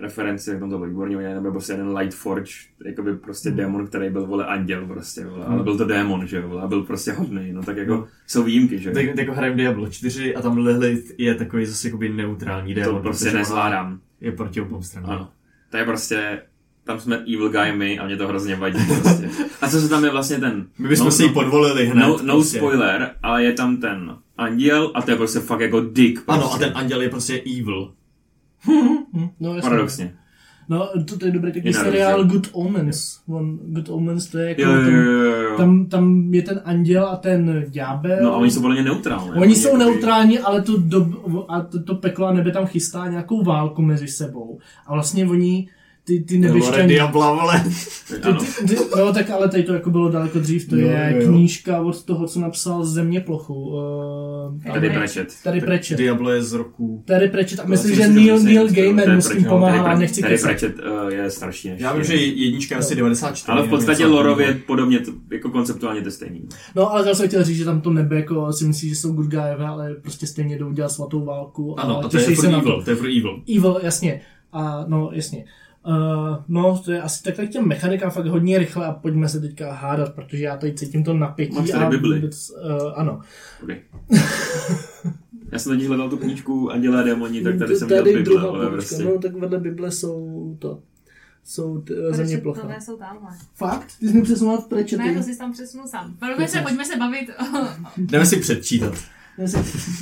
[0.00, 2.52] referenci, jak tam to bylo výborně, udělané, nebo prostě jeden Lightforge,
[2.86, 3.56] jakoby prostě Hmm.
[3.58, 6.66] démon, který byl, vole, anděl prostě, vole, ale byl to démon, že jo, vole, a
[6.66, 8.04] byl prostě hodný, no tak jako Hmm.
[8.26, 9.12] jsou výjimky, že Tak jo.
[9.16, 12.94] jako hrajeme Diablo 4 a tam Lilith je takový zase jakoby neutrální démon.
[12.94, 14.00] To prostě protože ona nezvládám.
[14.22, 15.10] Je proti obou stranám.
[15.10, 15.28] Ano.
[15.70, 16.42] To je prostě,
[16.84, 19.30] tam jsme evil guy my a mě to hrozně vadí prostě.
[19.60, 20.66] A co se tam je vlastně ten...
[20.78, 22.00] My bychom no, si ji no, podvolili hned.
[22.00, 22.56] No, no prostě.
[22.56, 26.24] spoiler, ale je tam ten anděl a to je prostě fakt jako dick.
[26.24, 26.42] Prostě.
[26.44, 27.94] Ano, a ten anděl je prostě evil.
[29.40, 29.62] No, jasně.
[29.62, 30.16] Paradoxně.
[30.68, 32.24] No, to, to je dobrý na seriál.
[32.24, 33.20] Good Omens.
[33.28, 34.62] On, Good Omens, to je jako...
[34.62, 38.18] Jo, jo, tam, jo, jo, tam, tam je ten anděl a ten ďábel.
[38.22, 39.30] No a oni jsou podle mě neutrální.
[39.30, 41.06] Oni jsou jakoby- neutrální, ale to, do,
[41.48, 44.58] a to, to peklo a nebe tam chystá nějakou válku mezi sebou.
[44.86, 45.68] A vlastně oni,
[46.04, 46.88] ty, ty nevyšťaní...
[46.88, 47.64] Diabla, vole.
[48.22, 48.40] Ano.
[48.40, 51.28] Ty, ty, no tak ale tady to jako bylo daleko dřív, to Jo, je jo,
[51.28, 53.54] knížka od toho, co napsal Země plochu.
[53.54, 55.42] Uh, Tady Pratchett.
[55.44, 55.98] Tady Pratchett.
[55.98, 57.02] Diablo je z roku...
[57.06, 60.40] Tady Pratchett a myslím, že Neil, Neil Terry mu s tím pomáhá, nechci kecat.
[60.40, 61.80] Pratchett uh, je starší než...
[61.80, 63.52] Já vím, že jednička je asi 94.
[63.52, 66.48] Ale v podstatě lorově podobně, to, jako konceptuálně to stejný.
[66.76, 69.26] No ale zase chtěl říct, že tam to nebe jako si myslí, že jsou good
[69.26, 71.80] guyové, ale prostě stejně jdou dělat svatou válku.
[71.80, 73.42] Ano, a to je pro se na evil, to je pro evil.
[73.56, 74.20] Evil, jasně.
[74.52, 75.38] A no, jasně.
[75.38, 75.50] Uh,
[76.48, 79.72] no, to je asi takhle k těm mechanikám fakt hodně rychle a pojďme se teďka
[79.72, 81.56] hádat, protože já tady cítím to napětí.
[81.56, 82.16] Máš tady a Bibli.
[82.16, 83.20] vůbec, uh, ano.
[83.62, 83.80] Okay.
[85.52, 88.40] Já jsem totiž hledal tu knížku Andělé a démoni, tak tady jsem tady měl Bible,
[88.40, 89.04] druhá prostě.
[89.04, 90.82] No, tak vedle Bible jsou to.
[91.44, 92.60] Jsou t, země plocha.
[92.60, 93.30] Tohle jsou tamhle.
[93.54, 93.88] Fakt?
[94.00, 95.02] Ty jsi mi přesunul v prečety.
[95.02, 96.16] Ne, to si tam přesunu sám.
[96.18, 97.30] Pojďme se, pojďme se bavit.
[97.96, 98.94] Jdeme si předčítat.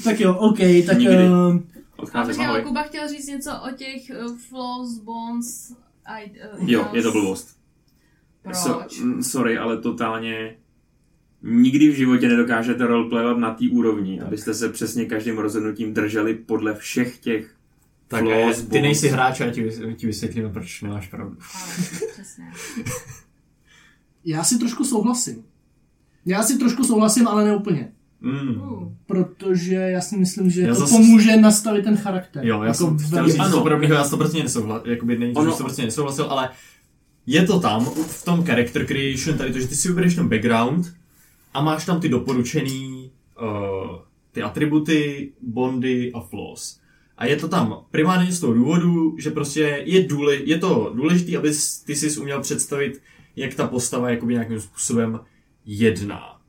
[0.04, 1.16] tak jo, OK, tak Nikdy.
[1.28, 1.60] uh,
[2.00, 2.68] Odcházím, počkej, ale ahoj.
[2.68, 5.72] Kuba chtěl říct něco o těch uh, flaws, bonds,
[6.04, 7.56] I, uh, Jo, je to blbost.
[8.42, 8.56] Proč?
[8.56, 10.56] So, mm, sorry, ale totálně
[11.42, 16.74] nikdy v životě nedokážete roleplayovat na té úrovni, abyste se přesně každým rozhodnutím drželi podle
[16.74, 17.54] všech těch
[18.08, 18.70] Tak eh, ty bonds.
[18.70, 21.36] nejsi hráč a já ti, ti vysvětlíme, proč nemáš pravdu.
[22.12, 22.44] Přesně.
[24.24, 25.44] já si trošku souhlasím.
[26.26, 27.92] Já si trošku souhlasím, ale ne úplně.
[28.20, 28.96] Mm.
[29.06, 32.46] Protože já si myslím, že Já to zase- pomůže nastavit ten charakter.
[32.46, 33.62] Jo, já Jako jsem chtěl velmi- říct Ano.
[33.62, 36.48] podobného, já to prostě nesouhlasil, jakoby není to, Ono- že to prostě nesouhlasil, ale
[37.26, 40.86] je to tam v tom character creation, tady to, že ty si vybereš ten background
[41.54, 43.10] a máš tam ty doporučený
[43.42, 43.96] uh,
[44.32, 46.80] ty atributy, bondy a flaws.
[47.18, 51.36] A je to tam primárně z toho důvodu, že prostě je, důle, je to důležité,
[51.36, 51.50] aby
[51.86, 53.00] ty si uměl představit,
[53.36, 55.20] jak ta postava jakoby nějakým způsobem
[55.66, 56.39] jedná.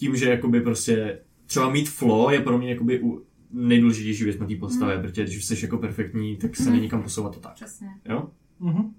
[0.00, 4.46] Tím, že jakoby prostě třeba mít flow je pro mě jakoby u nejdůležitější věc na
[4.46, 5.02] té postavě, mm.
[5.02, 6.72] protože když jsi jako perfektní, tak se Mhm.
[6.72, 7.54] není kam posouvat a tak.
[7.54, 7.88] Přesně.
[8.08, 8.30] Jo?
[8.60, 8.94] Mhm.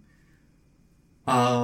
[1.25, 1.59] A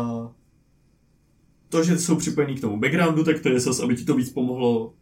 [1.69, 4.30] to, že jsou připojení k tomu backgroundu, tak to je zase, aby ti to víc
[4.30, 4.93] pomohlo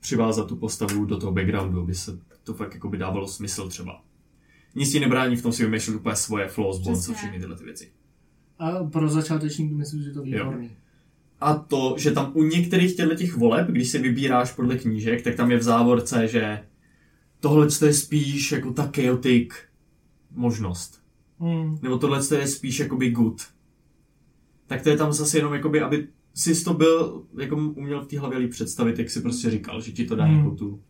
[0.00, 4.04] přivázat tu postavu do toho backgroundu, aby se to fakt jako by dávalo smysl třeba.
[4.74, 7.64] Nic ti nebrání v tom si vymýšlet úplně svoje flaws, bonds a všechny tyhle ty
[7.64, 7.92] věci.
[8.58, 10.54] A pro začátečníky myslím, že to je Jo.
[11.42, 15.34] A to, že tam u některých těchto těch voleb, když si vybíráš podle knížek, tak
[15.34, 16.60] tam je v závorce, že
[17.40, 19.52] tohle je spíš jako ta chaotic
[20.30, 21.02] možnost.
[21.38, 21.78] Mm.
[21.82, 23.42] Nebo tohle je spíš jakoby good.
[24.66, 28.18] Tak to je tam zase jenom jakoby, aby si to byl, jako uměl v té
[28.18, 30.34] hlavě líp představit, jak si prostě říkal, že ti to dá Hmm.
[30.34, 30.82] nějakou tu...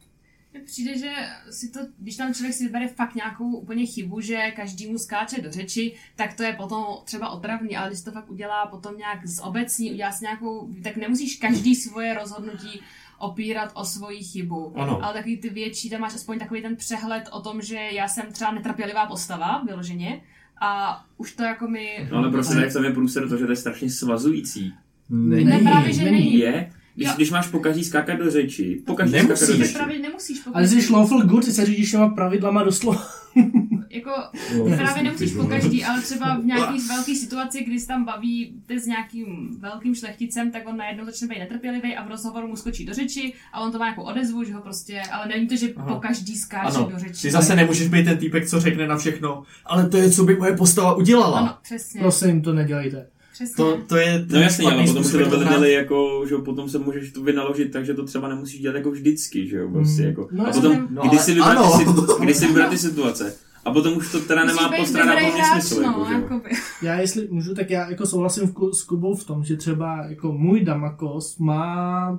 [0.55, 1.13] Mně přijde, že
[1.51, 5.43] si to, když tam člověk si vybere fakt nějakou úplně chybu, že každý mu skáče
[5.43, 9.27] do řeči, tak to je potom třeba otravný, ale když to fakt udělá potom nějak
[9.27, 12.81] z obecní, udělá si nějakou, tak nemusíš každý svoje rozhodnutí
[13.19, 14.73] opírat o svoji chybu.
[14.77, 15.05] Ano.
[15.05, 18.33] Ale takový ty větší, tam máš aspoň takový ten přehled o tom, že já jsem
[18.33, 20.21] třeba netrpělivá postava, vyloženě,
[20.61, 22.09] a už to jako mi...
[22.11, 24.75] No ale prostě tady v tom je průser to, že to je strašně svazující.
[25.11, 25.45] Není.
[25.45, 26.39] Ne, právě, že není.
[26.39, 27.13] Je, když, Jo.
[27.17, 29.39] když máš pokaždý skákat do řeči, pokaždý Nemusíš.
[29.39, 29.75] skákat do řeči.
[29.75, 30.57] právě nemusíš, pokud...
[30.57, 33.03] Ale jsi lawful good, ty se řídíš těma pravidlama doslova.
[33.91, 34.11] Jako,
[34.59, 35.61] No, ty právě nemusíš ty po vole.
[35.61, 40.51] každý, ale třeba v nějaký velké situaci, kdy se tam bavíte s nějakým velkým šlechticem,
[40.53, 43.73] tak on najednou začne být netrpělivý a v rozhovoru mu skočí do řeči a on
[43.73, 45.95] to má jako odezvu, že ho prostě, ale není to, že Aha.
[45.95, 47.23] po každý skáče Ano, do řeči.
[47.23, 50.37] ty zase nemůžeš být ten týpek, co řekne na všechno, ale to je, co by
[50.37, 51.39] moje postava udělala.
[51.39, 53.07] Ano, přesně, Prosím, to nedělejte.
[53.33, 53.55] Přesně.
[53.57, 57.13] To, to je No jasně, ale potom se to vedeli jako, že potom se můžeš
[57.13, 60.09] to vynaložit tak, že to třeba nemusíš dělat jako vždycky, že jo, prostě Mm.
[60.09, 60.29] jako.
[60.33, 61.85] No, a potom, No, když si vybrat si-
[62.25, 65.45] když si vybrat ty situace, a potom už to teda Musíš nemá dobrý pro mě
[65.53, 66.51] smysl, no, jako, jakoby.
[66.83, 70.33] Já jestli můžu, tak já jako souhlasím v s Kubou v tom, že třeba jako
[70.33, 72.19] můj Damakos má,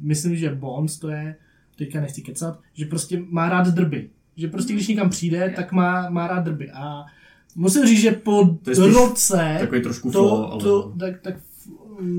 [0.00, 1.36] myslím, že Bonds to je,
[1.78, 4.10] teďka nechci kecat, že prostě má rád drby.
[4.36, 6.70] Že prostě když někam přijde, tak má, má rád drby.
[6.70, 7.04] A
[7.54, 10.62] musím říct, že po To roce Takový trošku to, flow, ale...
[10.62, 11.34] to, tak, tak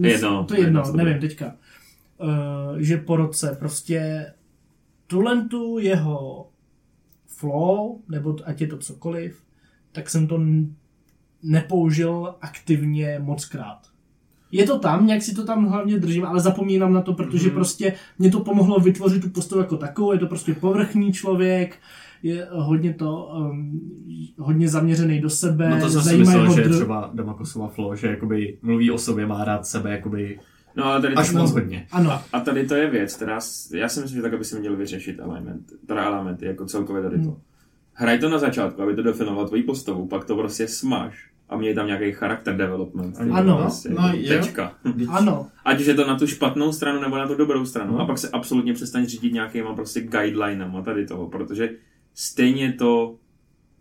[0.01, 1.55] Je jedno, to je jedno, jedno, nevím teďka.
[2.17, 4.31] Uh, že po roce prostě
[5.07, 6.47] tuhle tu jeho
[7.27, 9.43] flow, nebo ať je to cokoliv,
[9.91, 10.41] tak jsem to
[11.43, 13.79] nepoužil aktivně moc krát.
[14.51, 17.55] Je to tam, nějak si to tam hlavně držím, ale zapomínám na to, protože Mhm.
[17.55, 21.77] prostě mě to pomohlo vytvořit tu postavu jako takovou, je to prostě povrchní člověk,
[22.23, 23.79] je hodně to, um,
[24.37, 27.95] hodně zaměřený do sebe, No to jsem si myslel, že je dr- třeba Damakosova flow,
[27.95, 30.39] že jakoby mluví o sobě, má rád sebe, jakoby
[30.75, 31.87] No ale tady až to, moc hodně.
[31.91, 33.39] Ano, a tady to je věc, která,
[33.73, 37.15] já si myslím, že tak by si měl vyřešit element, teda elementy, jako celkově tady
[37.17, 37.23] to.
[37.23, 37.35] Hmm.
[37.93, 41.75] Hraj to na začátku, aby to definoval tvoji postavu, pak to prostě smaž a měj
[41.75, 43.17] tam nějaký charakter development.
[43.17, 44.27] ty Ano, prostě, no, jako jo.
[44.41, 44.73] tečka.
[45.09, 45.47] ano.
[45.65, 47.93] Ať už je to na tu špatnou stranu nebo na tu dobrou stranu.
[47.93, 47.99] No.
[47.99, 51.69] A pak se absolutně přestaň řídit nějakýma prostě guidelinama tady toho, protože
[52.13, 53.15] stejně to,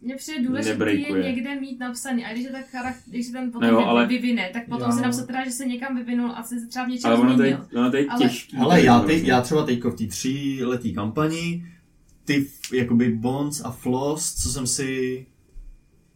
[0.00, 2.24] Mně přijde důležité je někde mít napsaný.
[2.24, 4.68] A když je tak charakter, když se ten potom No jo, vy- ale- vyvine, tak
[4.68, 4.96] potom Jo.
[4.96, 7.42] si napsat teda, že se někam vyvinul a se třeba v něčem ale ono to
[7.42, 7.80] je, změnil.
[7.82, 8.56] ono to je Ale- těžký.
[8.56, 9.16] Hele, já, Prostě.
[9.18, 11.66] teď, já třeba teďko v té tří letý kampani,
[12.24, 15.26] ty jakoby bonds a flaws, co jsem si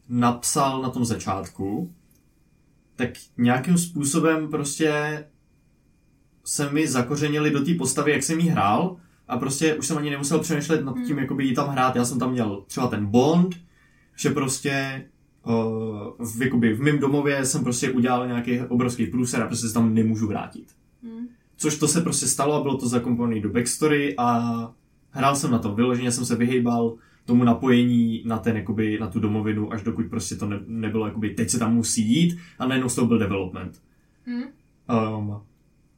[0.09, 1.95] napsal na tom začátku,
[2.97, 5.25] tak nějakým způsobem prostě
[6.45, 8.97] se mi zakořenili do té postavy, jak jsem jí hrál
[9.29, 11.97] a prostě už jsem ani nemusel přemýšlet nad tím, jakoby jí tam hrát.
[11.97, 13.57] Já jsem tam měl třeba ten bond,
[14.17, 15.05] že prostě
[15.47, 19.75] uh, v, jakoby v mém domově jsem prostě udělal nějaký obrovský průser a prostě se
[19.75, 20.67] tam nemůžu vrátit.
[21.03, 21.29] Hmm.
[21.57, 24.75] Což to se prostě stalo a bylo to zakomponované do backstory a
[25.11, 25.75] hrál jsem na to.
[25.75, 30.37] Vyloženě jsem se vyhejbal tomu napojení na, ten, jakoby, na tu domovinu, až dokud prostě
[30.37, 33.83] to ne, nebylo, jakoby, teď se tam musí jít a najednou z toho byl development.
[34.27, 34.43] Hmm.
[35.19, 35.41] Um,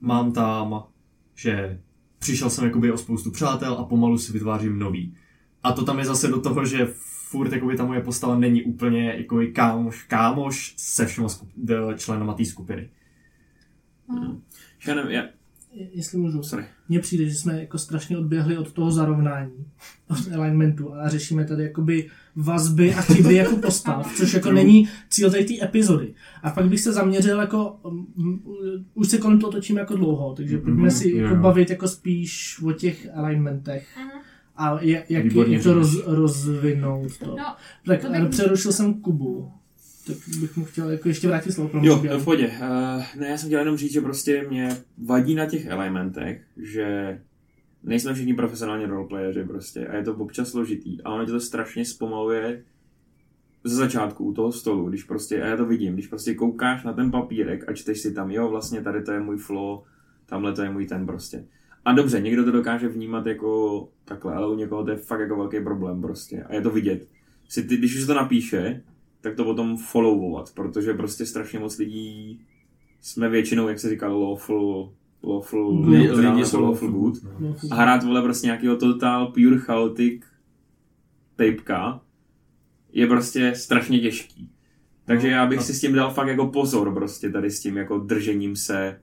[0.00, 0.84] mám tam,
[1.34, 1.80] že
[2.18, 5.14] přišel jsem jakoby o spoustu přátel a pomalu si vytvářím nový.
[5.62, 6.88] A to tam je zase do toho, že
[7.28, 11.28] furt jakoby ta moje postava není úplně jakoby kámoš, kámoš se všema
[11.96, 12.90] členama té skupiny.
[14.08, 14.40] No.
[14.86, 15.22] Já nevím, já,
[15.72, 16.42] jestli můžu.
[16.42, 16.64] Sorry.
[16.88, 19.66] Mně přijde, že jsme jako strašně odběhli od toho zarovnání,
[20.10, 25.30] od alignmentu a řešíme tady jakoby vazby a chyby jako postav, což jako není cíl
[25.30, 26.14] té epizody.
[26.42, 27.76] A pak bych se zaměřil jako,
[28.94, 31.40] už se kolem toho točím jako dlouho, takže pojďme si jako jo.
[31.40, 33.88] bavit jako spíš o těch alignmentech.
[34.56, 35.24] A jak, jak,
[35.62, 37.36] to roz, rozvinout to.
[37.36, 39.52] No, tak to bych- přerušil jsem Kubu.
[40.08, 42.46] Tak bych mu chtěl jako ještě vrátit slovo pro Jo, v pohodě.
[42.46, 47.18] Uh, ne, já jsem chtěl jenom říct, že prostě mě vadí na těch elementech, že
[47.82, 51.84] nejsme všichni profesionální roleplayeři prostě a je to občas složitý a ono tě to strašně
[51.84, 52.62] zpomaluje
[53.64, 56.92] ze začátku u toho stolu, když prostě, a já to vidím, když prostě koukáš na
[56.92, 59.82] ten papírek a čteš si tam, jo, vlastně tady to je můj flow,
[60.26, 61.44] tamhle to je můj ten prostě.
[61.84, 65.36] A dobře, někdo to dokáže vnímat jako takhle, ale u někoho to je fakt jako
[65.36, 67.06] velký problém prostě a je to vidět.
[67.48, 68.82] Si ty, když už to napíše,
[69.20, 72.40] tak to potom followovat, protože prostě strašně moc lidí
[73.00, 74.92] jsme většinou, jak se říká, lawful,
[75.24, 77.14] lawful, Lidi- neutral lidi jsou lawful good.
[77.40, 77.56] No.
[77.70, 80.22] A hrát vole prostě nějakého total pure chaotic
[81.36, 82.00] typeka
[82.92, 84.50] je prostě strašně těžký.
[85.04, 85.64] Takže No, já bych no.
[85.64, 89.00] si s tím dal fakt jako pozor prostě tady s tím jako držením se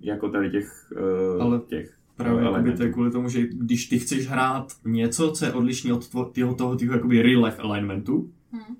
[0.00, 0.92] jako tady těch,
[1.36, 2.76] uh, Ale těch Právě jakoby elementů.
[2.78, 6.30] to je kvůli tomu, že když ty chceš hrát něco, co je odlišný od tvo-
[6.32, 8.74] tyho, toho tyho jakoby real life elementu, Hm.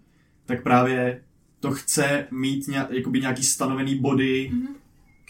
[0.46, 1.20] Tak právě
[1.60, 4.66] to chce mít nějak, jakoby nějaký stanovený body, Mhm.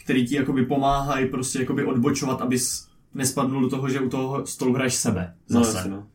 [0.03, 4.73] který ti jakoby pomáhají prostě jakoby odbočovat, abys nespadnul do toho, že u toho stolu
[4.73, 5.33] hraješ sebe.
[5.49, 5.77] No, Zase.
[5.77, 6.07] jasně, no.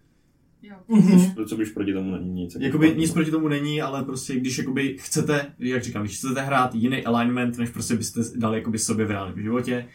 [0.63, 0.77] Jo.
[0.89, 1.35] Mhm.
[1.35, 2.55] To, co když proti tomu není nic.
[2.55, 6.41] jako Jakoby nic proti tomu není, ale prostě když jakoby chcete, jak říkám, když chcete
[6.43, 9.87] hrát jiný alignment, než prostě byste dali jakoby sobě v reálném životě,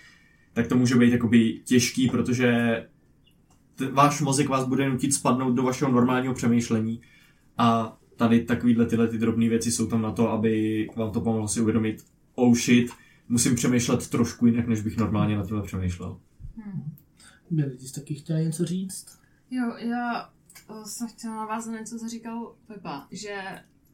[0.54, 2.54] tak to může být jakoby těžký, protože
[3.76, 7.02] t- váš mozek vás bude nutit spadnout do vašeho normálního přemýšlení
[7.58, 11.48] a tady takovýhle tyhle ty drobné věci jsou tam na to, aby vám to pomohlo
[11.48, 12.92] si uvědomit, oh shit,
[13.30, 16.20] musím přemýšlet trošku jinak, než bych normálně na tohle přemýšlel.
[17.52, 19.20] Byli ty jsi taky chtěla něco říct?
[19.52, 20.30] Jo, já
[20.68, 23.42] o, jsem chtěla navázat na něco, co říkal Pepa, že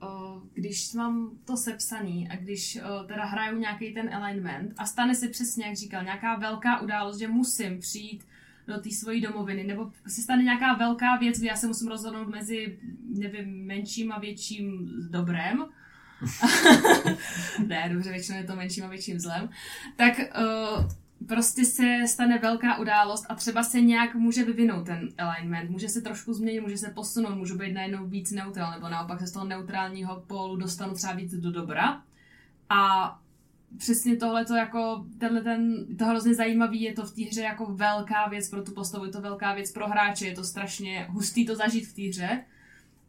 [0.02, 5.16] o, když mám to sepsaný a když o, teda hraju nějaký ten alignment a stane
[5.16, 8.24] se přesně, jak říkal, nějaká velká událost, že musím přijít
[8.68, 12.28] do té svojí domoviny, nebo se stane nějaká velká věc, kdy já se musím rozhodnout
[12.28, 15.66] mezi, nevím, menším a větším dobrem,
[17.68, 19.50] ne, dobře, většinou je to menším a větším zlem,
[19.96, 20.86] tak uh,
[21.28, 26.02] prostě se stane velká událost a třeba se nějak může vyvinout ten alignment, může se
[26.02, 29.46] trošku změnit, může se posunout, můžu být najednou víc neutral, nebo naopak se z toho
[29.46, 32.02] neutrálního pólu dostanu třeba víc do dobra.
[32.70, 33.21] A
[33.78, 37.66] přesně tohle to jako, tenhle ten, to hrozně zajímavý, je to v té hře jako
[37.66, 41.46] velká věc pro tu postavu, je to velká věc pro hráče, je to strašně hustý
[41.46, 42.46] to zažít v té hře.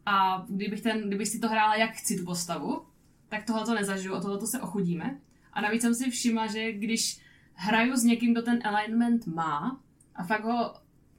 [0.05, 2.85] A kdybych, ten, kdybych si to hrála, jak chci tu postavu,
[3.29, 5.19] tak tohle to nezažiju, o tohle se ochudíme.
[5.53, 7.21] A navíc jsem si všimla, že když
[7.53, 9.79] hraju s někým, kdo ten alignment má
[10.15, 10.73] a fakt ho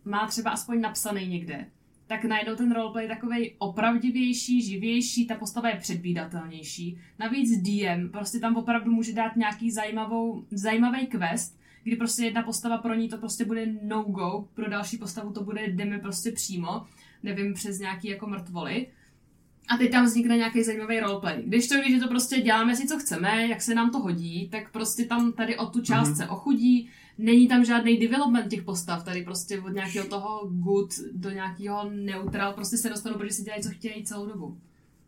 [0.05, 1.71] má třeba aspoň napsaný někde,
[2.07, 6.99] tak najednou ten roleplay je takovej opravdivější, živější, ta postava je předvídatelnější.
[7.19, 12.79] Navíc DM prostě tam opravdu může dát nějaký zajímavou, zajímavý quest, kdy prostě jedna postava
[12.79, 16.83] pro ní to prostě bude no-go, pro další postavu to bude jdeme prostě přímo,
[17.23, 18.87] nevím, přes nějaký jako mrtvoly.
[19.69, 21.43] A teď tam vznikne nějaký zajímavý roleplay.
[21.47, 24.73] Když to, když to prostě děláme si, co chceme, jak se nám to hodí, tak
[24.73, 26.17] prostě tam tady o tu část Mhm.
[26.17, 31.31] se ochudí, není tam žádný development těch postav, tady prostě od nějakého toho good do
[31.31, 34.57] nějakého neutral, prostě se dostanou, protože si dělají, co chtějí celou dobu.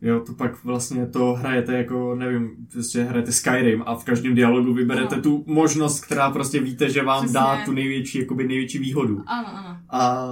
[0.01, 4.73] Jo, to pak vlastně to hrajete jako, nevím, prostě hrajete Skyrim a v každém dialogu
[4.73, 5.21] vyberete No.
[5.21, 7.33] tu možnost, která prostě víte, že vám Přesně.
[7.33, 9.23] dá tu největší, jakoby největší výhodu.
[9.25, 9.77] Ano, ano.
[9.89, 10.25] A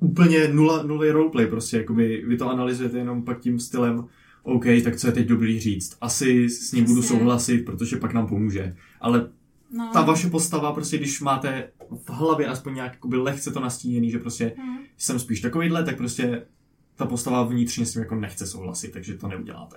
[0.00, 4.04] úplně nula, nulový roleplay prostě, jakoby vy to analyzujete jenom pak tím stylem
[4.42, 5.96] OK, tak co je teď dobrý říct.
[6.00, 7.18] Asi s ním budu Přesně.
[7.18, 8.76] souhlasit, protože pak nám pomůže.
[9.00, 9.28] Ale
[9.72, 9.90] No.
[9.92, 11.68] ta vaše postava, prostě když máte
[12.04, 14.76] v hlavě aspoň nějak jakoby lehce to nastíněný, že prostě Hm.
[14.98, 16.42] jsem spíš takovýhle, tak prostě
[16.96, 19.76] ta postava vnitřně s tím jako nechce souhlasit, takže to neuděláte.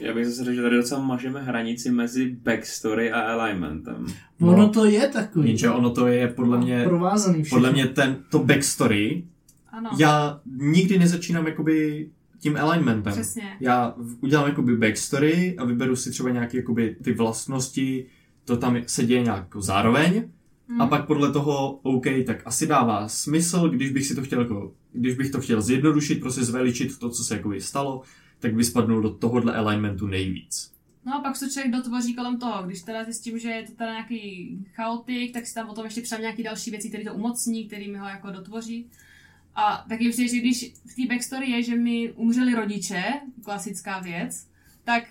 [0.00, 4.06] Já bych zase řekl, že tady docela mažeme hranici mezi backstory a alignmentem.
[4.40, 4.52] No.
[4.52, 5.48] Ono to je takový.
[5.48, 7.56] Jenže ono to je podle mě, Provázaný všechno.
[7.56, 9.24] podle mě ten, to backstory,
[9.72, 13.12] Ano, já nikdy nezačínám jakoby tím alignmentem.
[13.12, 13.56] přesně.
[13.60, 18.06] Já udělám jakoby backstory a vyberu si třeba nějaké jakoby ty vlastnosti,
[18.44, 20.24] to tam se děje nějak jako zároveň
[20.68, 20.82] Hm.
[20.82, 24.74] a pak podle toho OK, tak asi dává smysl, když bych si to chtěl jako,
[24.92, 28.02] když bych to chtěl zjednodušit, prostě zveličit to, co se jakoby stalo,
[28.38, 30.72] tak by spadnul do tohohle alignmentu nejvíc.
[31.06, 32.62] No a pak se člověk dotvoří kolem toho.
[32.62, 36.00] Když teda zjistím, že je to teda nějaký chaotik, tak si tam o tom ještě
[36.00, 38.86] přidám nějaký další věci, které to umocní, který mi ho jako dotvoří.
[39.54, 43.04] A taky přijde, že když v té backstory je, že mi umřeli rodiče,
[43.44, 44.48] klasická věc,
[44.84, 45.04] tak,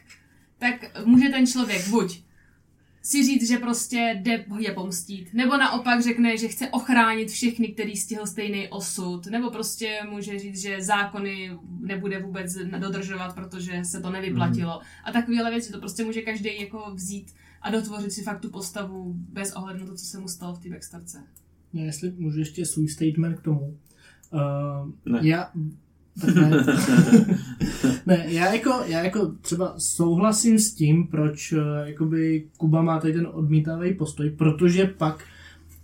[0.58, 2.24] tak může ten člověk buď
[3.06, 5.30] si říct, že prostě jde je pomstít.
[5.34, 9.26] Nebo naopak řekne, že chce ochránit všechny, který stihl stejný osud.
[9.26, 14.80] Nebo prostě může říct, že zákony nebude vůbec dodržovat, protože se to nevyplatilo.
[15.04, 19.14] A takovéhle věci to prostě může každý jako vzít a dotvořit si fakt tu postavu
[19.16, 21.24] bez ohledu na to, co se mu stalo v té backstarce.
[21.74, 23.78] Ne, jestli můžu ještě svůj statement k tomu.
[24.34, 25.20] Uh, Ne.
[25.22, 25.52] Já,
[26.36, 26.66] ne.
[28.06, 33.14] ne, já jako, já jako třeba souhlasím s tím, proč uh, jakoby Kuba má tady
[33.14, 35.24] ten odmítavý postoj, protože pak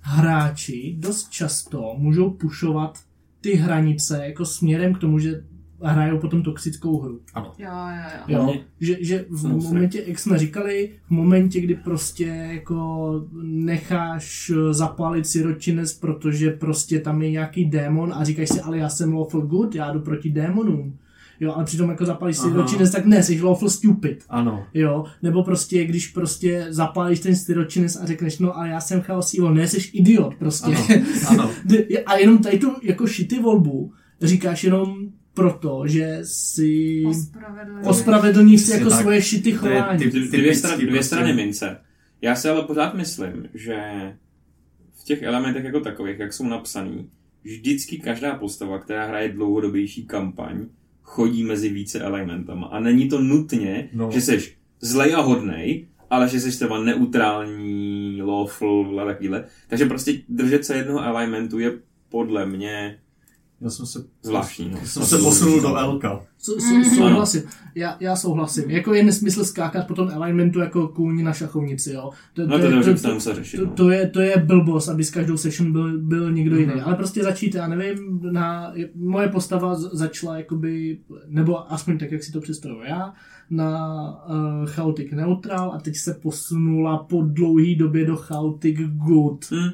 [0.02, 3.00] hráči dost často můžou pušovat
[3.42, 5.44] ty hranice jako směrem k tomu, že
[5.82, 7.20] hrajou potom toxickou hru.
[7.38, 8.20] Jo, jo, jo.
[8.28, 13.12] Jo, Hlavně- že, že v Jsem momentě, jak jsme říkali, v momentě, kdy prostě jako
[13.44, 18.90] necháš eh, zapálit siročinec, protože prostě tam je nějaký démon a říkáš si, ale já
[18.90, 20.98] jsem lawful good, já jdu proti démonům.
[21.40, 24.24] Jo, ale přitom jako zapálíš siročinec, tak ne, jsi lawful stupid.
[24.30, 24.66] Ano.
[24.74, 29.34] Jo, nebo prostě, když prostě zapálíš ten siročinec a řekneš, no ale já jsem chaos
[29.34, 30.76] evil, ne, jsi idiot prostě.
[31.28, 31.52] Ano, ano.
[32.06, 35.10] a jenom tady tu jako šity volbu říkáš jenom
[35.40, 37.04] proto, že si
[37.86, 39.02] ospravedlníš si jako tak.
[39.02, 40.00] svoje šity To je chování.
[40.04, 41.04] typ- Dvě, typický strany, dvě prostě.
[41.16, 41.78] strany mince.
[42.22, 43.78] Já si ale pořád myslím, že
[45.02, 47.10] v těch elementech jako takových, jak jsou napsaný,
[47.44, 50.66] vždycky každá postava, která hraje dlouhodobější kampaň,
[51.02, 52.68] chodí mezi více elementama.
[52.68, 54.06] A není to nutně, No.
[54.06, 54.12] no.
[54.12, 59.46] že jsi zlej a hodnej, ale že jsi třeba neutrální, lawful a takovýhle.
[59.68, 61.72] Takže prostě držet se jednoho elementu je
[62.10, 63.00] podle mě
[63.62, 64.70] Já jsem se, zvláštní.
[64.72, 64.78] No.
[64.86, 66.22] jsem se posunul do Elka.
[66.38, 67.42] Sou- sou- Souhlasím.
[67.76, 68.70] Já, já souhlasím.
[68.70, 72.10] Jako je nesmysl skákat po tom alignmentu jako kůň na šachovnici, jo.
[72.34, 73.58] To, No to, je, to, to, to, to řešit.
[73.58, 73.72] to, No.
[73.72, 76.74] to, je, to je blbost, aby s každou session byl, byl někdo jiný.
[76.76, 76.84] Mhm.
[76.86, 82.32] Ale prostě začít, já nevím, na, moje postava začala jakoby, nebo aspoň tak, jak si
[82.32, 83.14] to představuji já,
[83.50, 83.80] na
[84.30, 89.46] uh, Chaotic Neutral a teď se posunula po dlouhé době do Chaotic Good.
[89.52, 89.70] Hm.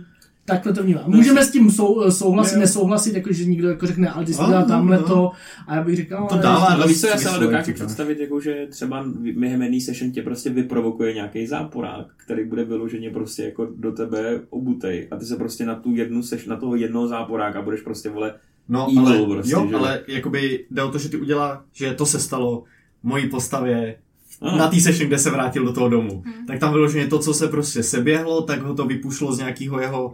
[0.45, 1.03] Takhle to vnímám.
[1.07, 2.59] Můžeme s tím sou, souhlasit, Jo.
[2.59, 5.31] nesouhlasit, jakože někdo jako řekne, ale ty jsi dělal no, tamhle to
[5.67, 8.39] a já bych říkal, To dává Ale víš co, já se ale dokážu představit, jako,
[8.39, 9.05] že třeba
[9.37, 14.41] během jedné session tě prostě vyprovokuje nějaký záporák, který bude vyloženě prostě jako do tebe
[14.49, 18.09] obutej a ty se prostě na tu jednu seš, na toho jednoho záporáka budeš prostě
[18.09, 18.33] vole
[18.69, 19.75] No, Evil ale, prostě, jo, že?
[19.75, 22.63] ale jakoby jde o to, že ty udělá, že to se stalo
[23.03, 23.95] mojí postavě
[24.41, 24.57] Ano.
[24.57, 26.23] na té session, kde se vrátil do toho domu.
[26.25, 26.45] Hmm.
[26.47, 30.13] Tak tam vyloženě to, co se prostě seběhlo, tak ho to vypušlo z nějakého jeho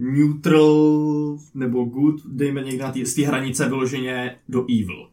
[0.00, 5.08] neutral nebo good, dejme někde na tý, z té hranice vyloženě do evil.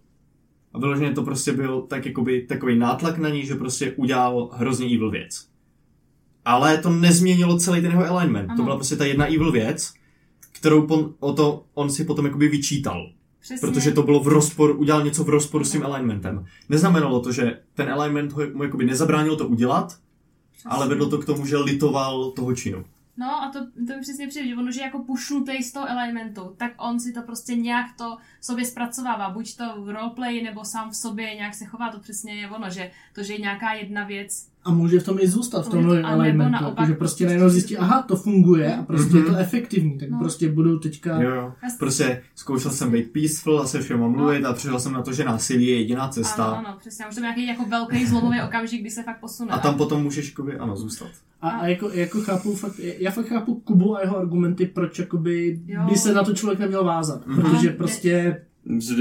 [0.74, 4.86] A vyloženě to prostě byl tak jakoby takový nátlak na ní, že prostě udělal hrozně
[4.86, 5.48] evil věc.
[6.46, 8.50] Ale to nezměnilo celý ten jeho alignment.
[8.50, 8.58] Ano.
[8.58, 9.94] To byla prostě ta jedna evil věc,
[10.52, 13.10] kterou pon, o to on si potom jakoby vyčítal.
[13.40, 13.68] Přesně.
[13.68, 16.46] Protože to bylo v rozporu, udělal něco v rozporu s tím alignmentem.
[16.70, 19.98] Neznamenalo to, že ten alignment ho, mu jakoby nezabránil to udělat,
[20.52, 20.70] Přesně.
[20.70, 22.86] ale vedlo to k tomu, že litoval toho činu.
[23.18, 26.54] No a to, to mi přesně přijde, že ono, že jako pušnutej z toho elementu,
[26.58, 30.90] tak on si to prostě nějak to sobě zpracovává, buď to v roleplay, nebo sám
[30.92, 34.04] v sobě nějak se chová, to přesně je ono, že to, že je nějaká jedna
[34.04, 36.52] věc, A může v tom i zůstat, v tom to- alignmentu.
[36.62, 39.40] naopak Že prostě najednou zjistí, aha, to funguje a prostě je to Mhm.
[39.42, 40.20] efektivní, tak No.
[40.20, 41.22] prostě budu teďka...
[41.22, 41.54] Jo, jo.
[41.80, 45.24] Prostě zkoušel jsem být peaceful a se všema mluvit a přišel jsem na to, že
[45.24, 46.46] násilí je jediná cesta.
[46.46, 49.52] ano, ano, přesně, už to nějaký jako velký zlomový okamžik, kdy se fakt posune.
[49.52, 51.10] A tam potom můžeš jakoby, ano, zůstat.
[51.42, 55.60] A, a jako, jako chápu fakt, já fakt chápu Kubu a jeho argumenty, proč jakoby
[55.68, 55.82] Jo.
[55.90, 57.28] by se na to člověk neměl vázat.
[57.28, 57.42] Mhm.
[57.42, 58.42] Protože prostě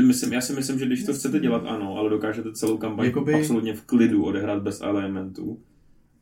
[0.06, 3.34] Myslím, já si myslím, že když to chcete dělat, ano, ale dokážete celou kampaň Jakoby-
[3.34, 5.58] absolutně v klidu odehrát bez alignmentu.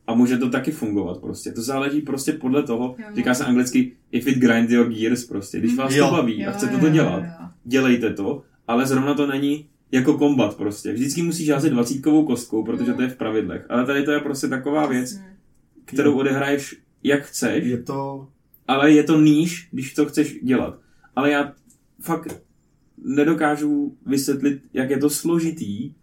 [0.07, 1.51] A může to taky fungovat prostě.
[1.51, 3.05] To záleží prostě podle toho, Jo.
[3.15, 5.59] říká se anglicky if it grinds your gears prostě.
[5.59, 6.07] Když vás Jo.
[6.07, 7.23] to baví a chcete to dělat,
[7.65, 10.93] dělejte to, ale zrovna to není jako kombat prostě.
[10.93, 13.65] Vždycky musíš házet dvacítkovou kostkou, protože to je v pravidlech.
[13.69, 15.19] Ale tady to je prostě taková věc,
[15.85, 18.27] kterou odehraješ jak chceš, Je to...
[18.67, 20.79] ale je to níž, když to chceš dělat.
[21.15, 21.53] Ale já
[22.01, 22.41] fakt
[23.03, 25.93] nedokážu vysvětlit, jak je to složitý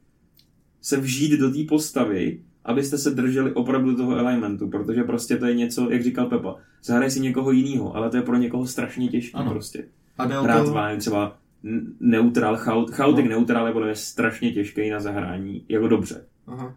[0.81, 5.55] se vžít do té postavy, abyste se drželi opravdu toho elementu, protože prostě to je
[5.55, 9.39] něco, jak říkal Pepa, zahraj si někoho jiného, ale to je pro někoho strašně těžké
[9.49, 9.85] prostě.
[10.19, 10.73] A Hrát to...
[10.73, 11.39] vám třeba
[12.01, 13.31] neutral, chaot, chaotic No.
[13.31, 16.25] neutral je podle strašně těžký na zahrání, jako dobře.
[16.47, 16.75] Aha.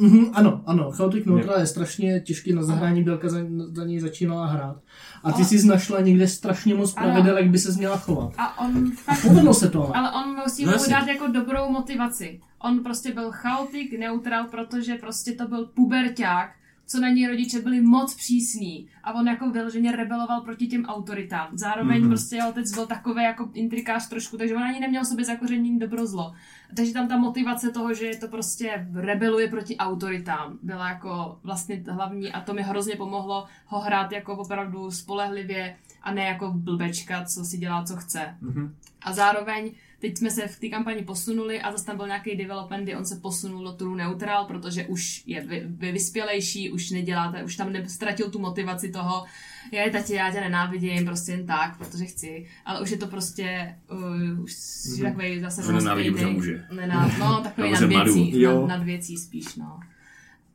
[0.00, 3.38] Mhm, ano, ano, Chaotic Neutral je strašně těžký na zahrání, Bělka za,
[3.72, 4.76] za něj začínala hrát.
[5.24, 8.32] A ty A- jsi našla někde strašně moc pravidel, jak by se měla chovat.
[8.38, 9.94] A on fakt Povedlo se to ale.
[9.94, 12.40] Ale on musí No mu dát jako dobrou motivaci.
[12.58, 16.50] On prostě byl chaotik, neutral, protože prostě to byl puberťák,
[16.88, 21.48] co na něj rodiče byli moc přísní a on jako vyloženě rebeloval proti těm autoritám.
[21.52, 22.08] Zároveň mm-hmm.
[22.08, 26.06] prostě jeho otec byl takový jako intrikář trošku, takže on ani neměl sobě zakořenění dobro
[26.06, 26.34] zlo.
[26.76, 32.32] Takže tam ta motivace toho, že to prostě rebeluje proti autoritám, byla jako vlastně hlavní
[32.32, 37.44] a to mi hrozně pomohlo ho hrát jako opravdu spolehlivě a ne jako blbečka, co
[37.44, 38.36] si dělá, co chce.
[38.40, 38.74] Mhm.
[39.02, 42.82] A zároveň teď jsme se v té kampani posunuli a zase tam byl nějaký development,
[42.82, 47.44] kdy on se posunul do True Neutral, protože už je vy, vy vyspělejší, už neděláte,
[47.44, 49.24] už tam nestratil tu motivaci toho,
[49.72, 53.76] je tati, já tě nenávidím, prostě jen tak, protože chci, ale už je to prostě,
[53.90, 55.02] uh, už mm-hmm.
[55.02, 56.64] takový zase Že nenávidí, protože může.
[56.72, 59.80] Nená, no, takový Já nad věcí, nad, nad věcí spíš, no.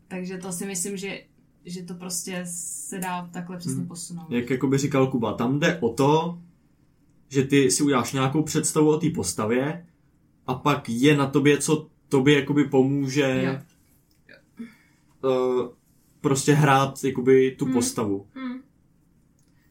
[0.07, 1.19] Takže to si myslím, že
[1.65, 3.87] že to prostě se dá takhle přesně Hmm.
[3.87, 4.31] posunout.
[4.31, 6.39] Jak jakoby říkal Kuba, tam jde o to,
[7.33, 9.85] že ty si uděláš nějakou představu o té postavě
[10.47, 13.59] a pak je na tobě, co tobě jakoby pomůže Jo.
[15.23, 15.67] uh,
[16.21, 17.73] prostě hrát jakoby tu Hmm.
[17.73, 18.27] postavu.
[18.35, 18.59] Hmm.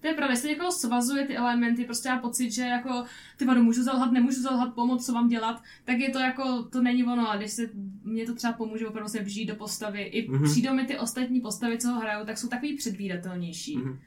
[0.00, 3.04] To je pravda, jestli někoho svazuje ty elementy, prostě má pocit, že jako
[3.36, 6.82] ty vado, můžu zalhat, nemůžu zalhat, pomoct, co mám dělat, tak je to jako, to
[6.82, 7.70] není ono, a když se,
[8.04, 10.38] mě to třeba pomůže opravdu se vžít do postavy, i Mhm.
[10.42, 10.50] mm-hmm.
[10.50, 13.76] přijdou mi ty ostatní postavy, co ho hrajou, tak jsou takový předvídatelnější.
[13.76, 13.86] Mhm.
[13.92, 13.98] Mm-hmm.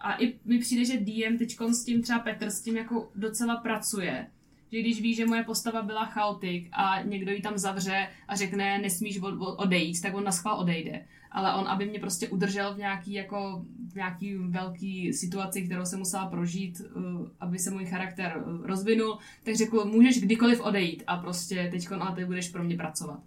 [0.00, 3.56] A i mi přijde, že DM teď s tím třeba Petr s tím jako docela
[3.56, 4.26] pracuje.
[4.72, 8.78] Že když ví, že moje postava byla chaotik a někdo ji tam zavře a řekne,
[8.78, 11.04] nesmíš od- od- odejít, tak on na schvál odejde.
[11.30, 15.98] Ale on, aby mě prostě udržel v nějaký, jako, v nějaký velký situaci, kterou jsem
[15.98, 21.16] musela prožít, uh, aby se můj charakter uh, rozvinul, tak řekl, můžeš kdykoliv odejít a
[21.16, 23.20] prostě teď ale ty budeš pro mě pracovat.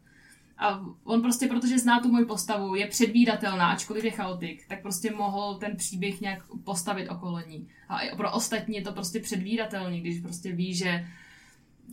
[0.62, 5.12] A on prostě, protože zná tu moji postavu, je předvídatelná, ačkoliv je chaotik, tak prostě
[5.12, 7.68] mohl ten příběh nějak postavit okolo ní.
[7.90, 11.06] A i pro ostatní je to prostě předvídatelný, když prostě ví, že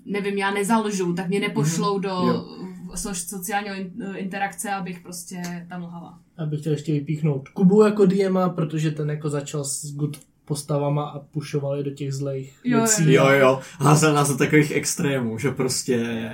[0.05, 2.49] nevím, já nezalžu, tak mě nepošlou do Jo.
[2.95, 6.19] so, sociálního in- interakce, abych prostě tam lhala.
[6.39, 11.05] Já bych chtěl ještě vypíchnout Kubu jako DMa, protože ten jako začal s good postavama
[11.05, 13.13] a pušoval je do těch zlejch jo, věcí.
[13.13, 16.31] Jo, jo, házel nás do takových extrémů, že prostě...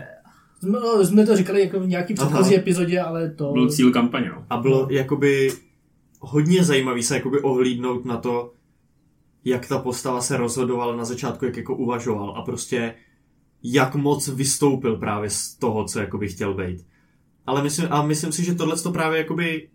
[0.64, 2.26] Jsme, no, jsme to říkali jako v nějaký Aha.
[2.26, 3.52] předchozí epizodě, ale to...
[3.52, 4.44] Byl cíl kampaně, no.
[4.50, 5.52] A bylo jakoby
[6.20, 8.52] hodně zajímavý se jakoby ohlídnout na to,
[9.44, 12.94] jak ta postava se rozhodovala na začátku, jak jako uvažoval a prostě
[13.62, 16.86] jak moc vystoupil právě z toho, co jakoby chtěl být.
[17.46, 19.68] Ale myslím, a myslím si, že tohle to právě jakoby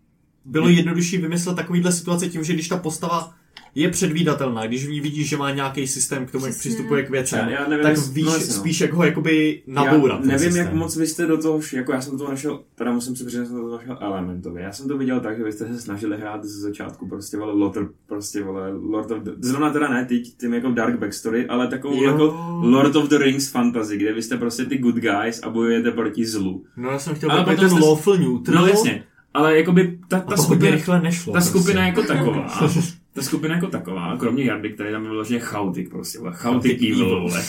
[0.44, 3.34] bylo jednodušší vymyslet takovýhle situace tím, že když ta postava
[3.74, 6.68] je předvídatelná, když v ní vidíš, že má nějaký systém k tomu, jak Přesně.
[6.70, 8.60] přistupuje k věcem, Já- já nevím, tak víš no jasně, no.
[8.60, 10.20] spíš, jak ho jakoby nabourat.
[10.20, 10.64] Já nevím, systém.
[10.66, 13.42] jak moc vy jste do toho, jako já jsem toho našel, teda musím si přiznat,
[13.44, 14.62] že jsem do toho našel elementově.
[14.62, 17.52] Já jsem to viděl tak, že vy jste se snažili hrát ze začátku, prostě vole
[17.52, 21.68] Lord, prostě vole Lord of the, zrovna teda ne teď, tím jako Dark Backstory, ale
[21.68, 22.10] takovou Jo.
[22.10, 22.24] jako
[22.62, 26.26] Lord of the Rings fantasy, kde vy jste prostě ty good guys a bojujete proti
[26.26, 26.64] zlu.
[26.76, 28.62] No já jsem chtěl Ale ten jste- lawful neutral.
[28.62, 29.04] No jasně,
[29.34, 31.32] ale jakoby ta, ta to skupina, rychle nešlo.
[31.32, 31.58] ta prostě.
[31.58, 32.48] skupina jako taková,
[33.12, 37.42] ta skupina jako taková, kromě Jardy, který tam byl vlastně chaotik prostě, Chaotic evil, vole.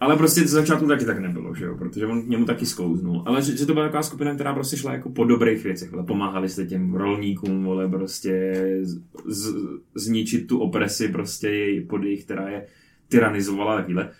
[0.00, 3.22] Ale prostě ze začátku taky tak nebylo, že jo, protože on k němu taky sklouznul.
[3.26, 6.04] Ale že, že to byla taková skupina, která prostě šla jako po dobrých věcech, vole.
[6.04, 9.54] Pomáhali jste těm rolníkům, vole, prostě z, z,
[9.94, 12.66] zničit tu opresi prostě jej- pod jejich, která je
[13.08, 14.10] tyranizovala a takhle.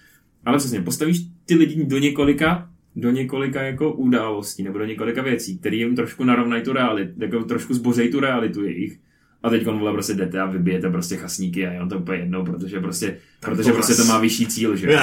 [0.45, 5.59] Ale přesně, postavíš ty lidi do několika do několika jako událostí nebo do několika věcí,
[5.59, 9.01] které jim trošku narovnají tu realitu, jako trošku zbořejí tu realitu jejich.
[9.43, 12.45] A teď vole prostě jdete a vybijete prostě chasníky a je on to úplně jedno,
[12.45, 14.99] protože prostě, protože to prostě to má vyšší cíl, že?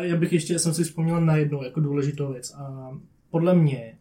[0.00, 2.54] já bych ještě, jsem si vzpomněl na jednu jako důležitou věc.
[2.54, 2.90] A
[3.30, 3.94] podle mě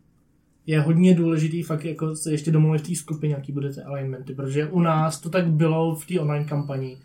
[0.65, 4.65] je hodně důležitý fakt jako se ještě domluvit v té skupině, jaký budete alignmenty, protože
[4.67, 6.97] u nás to tak bylo v té online kampani,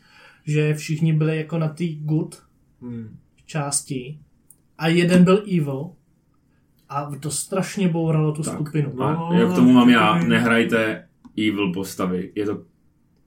[0.47, 2.43] že všichni byli jako na té good
[2.83, 3.17] Hmm.
[3.47, 4.19] části
[4.79, 5.91] a jeden byl evil
[6.89, 8.55] a to strašně bouralo tu Tak.
[8.55, 8.93] skupinu.
[8.95, 9.31] No.
[9.31, 11.09] A jak k tomu mám já, nehrajte
[11.39, 12.33] evil postavy.
[12.35, 12.63] Je to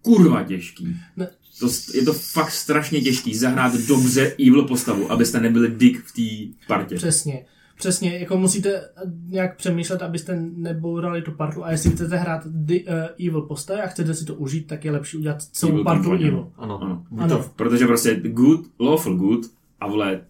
[0.01, 0.95] kurva těžký.
[1.18, 1.28] Ne.
[1.60, 6.58] To, je to fakt strašně těžký zahrát dobře evil postavu, abyste nebyli dick v té
[6.68, 6.95] partě.
[6.95, 7.45] Přesně.
[7.78, 8.89] Přesně, jako musíte
[9.28, 13.88] nějak přemýšlet, abyste nebourali tu partu a jestli chcete hrát di, uh, evil postavy a
[13.88, 16.51] chcete si to užít, tak je lepší udělat celou Evil partu evil.
[16.58, 16.84] Ano.
[16.84, 17.06] Ano.
[17.10, 17.38] Buď Ano.
[17.38, 19.45] To, Protože prostě good, lawful good
[19.80, 20.22] a vole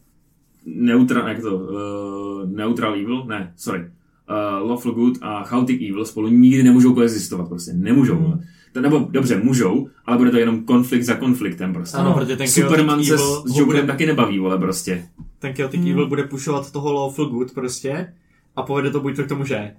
[0.65, 3.91] neutral, jak to, uh, neutral evil, ne, sorry,
[4.29, 8.33] uh, lawful good a chaotic evil spolu nikdy nemůžou koexistovat, prostě nemůžou.
[8.73, 11.97] To, nebo dobře, můžou, ale bude to jenom konflikt za konfliktem prostě.
[11.97, 15.07] ano, protože ten Superman Chaotic se Evil s Jokerem bude, taky nebaví, vole, prostě.
[15.39, 15.91] ten Chaotic Hmm.
[15.91, 18.13] Evil bude pušovat toho Lawful Good prostě
[18.55, 19.71] a povede to buď to k tomu, že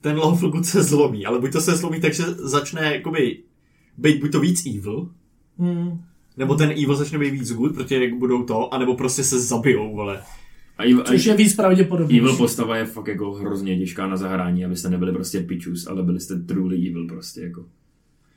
[0.00, 3.38] ten Lawful Good se zlomí, ale buď to se zlomí tak, že začne jakoby
[3.98, 5.08] být buď to víc evil,
[5.58, 6.00] Hmm.
[6.36, 9.94] nebo ten evil začne být víc good, protože jak budou to, anebo prostě se zabijou,
[9.96, 10.20] vole.
[10.78, 12.18] A Evil, Což je víc pravděpodobně.
[12.18, 16.20] evil postava je fakt jako hrozně těžká na zahrání, abyste nebyli prostě pičus, ale byli
[16.20, 17.64] jste truly evil prostě jako.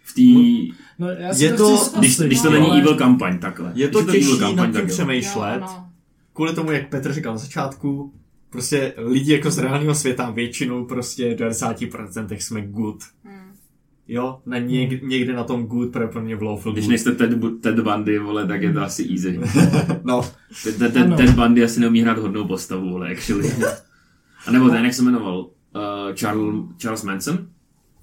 [0.04, 2.68] V té, No, já si Je to, to- chci zkusit, když, když to no, není
[2.72, 3.72] ale- evil kampaň, takhle.
[3.76, 5.90] Je to Když evil těžší kampaň, nad tak tím přemýšlet, Jo, no.
[6.34, 8.14] kvůli tomu, jak Petr říkal na začátku,
[8.50, 13.04] prostě lidi jako z reálného světa většinou prostě v 90% jsme good.
[14.08, 14.16] Hmm.
[14.16, 16.90] Jo, na něk, někde na tom good, pro pro mě v lawful Když good.
[16.90, 17.32] nejste Ted,
[17.62, 19.40] Ted Bundy, vole, tak je to asi easy.
[20.04, 20.22] No,
[20.64, 21.18] Ted, Ted, Ted.
[21.18, 23.52] Ted Bundy asi neumí hrát hodnou postavu, vole, actually.
[24.48, 25.40] A nebo ten, jak se jmenoval?
[25.40, 27.48] Uh, Charles, Charles Manson?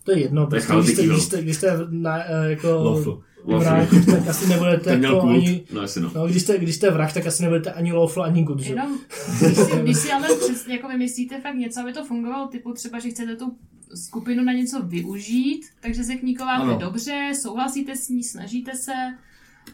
[0.05, 2.69] To je jedno, To je prostě, když, jste, když, jste, když jste na, eh, jako
[2.85, 3.23] lawful.
[3.45, 5.65] vrah, tak asi nebudete jako ani...
[5.73, 6.11] No asi no.
[6.15, 8.73] No, když jste, když jste vrah, tak asi nebudete ani lawful, ani good, že?
[8.73, 8.99] Jenom,
[9.41, 12.99] když si, když si ale přesně jako vymyslíte fakt něco, aby to fungovalo, typu třeba,
[12.99, 13.57] že chcete tu
[13.95, 16.79] skupinu na něco využít, takže se k ní Ano.
[16.79, 18.93] dobře, souhlasíte s ní, snažíte se,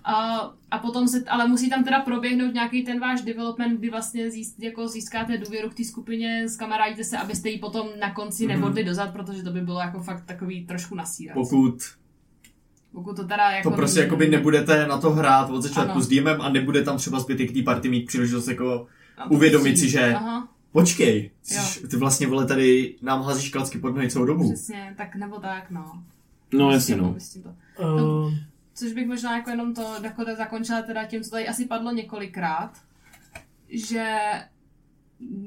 [0.04, 0.40] a,
[0.70, 4.54] a potom se, ale musí tam teda proběhnout nějaký ten váš development, kdy vlastně zís,
[4.58, 8.54] jako získáte důvěru k té skupině, zkamarádíte se, abyste ji potom na konci Mhm.
[8.54, 11.34] nebodli dozad, protože to by bylo jako fakt takový trošku nasírat.
[11.34, 11.74] Pokud
[12.92, 16.00] Pokud to teda jako to prostě není- jakoby nebudete na to hrát od začátku Ano.
[16.02, 18.86] s DMem a nebude tam třeba zbytek té party mít příležitost jako
[19.30, 21.62] uvědomit si, že- Aha, počkej, Jo.
[21.62, 24.52] jsi- ty vlastně vole tady nám házíš klacky pod nohy celou dobu.
[24.52, 26.02] přesně, tak nebo tak, no.
[26.52, 27.16] No S jasně no.
[27.32, 27.54] tím to.
[27.94, 28.32] Uh,
[28.74, 31.92] Což bych možná jako jenom to jako tak zakončila teda tím, co tady asi padlo
[31.92, 32.72] několikrát,
[33.68, 34.18] že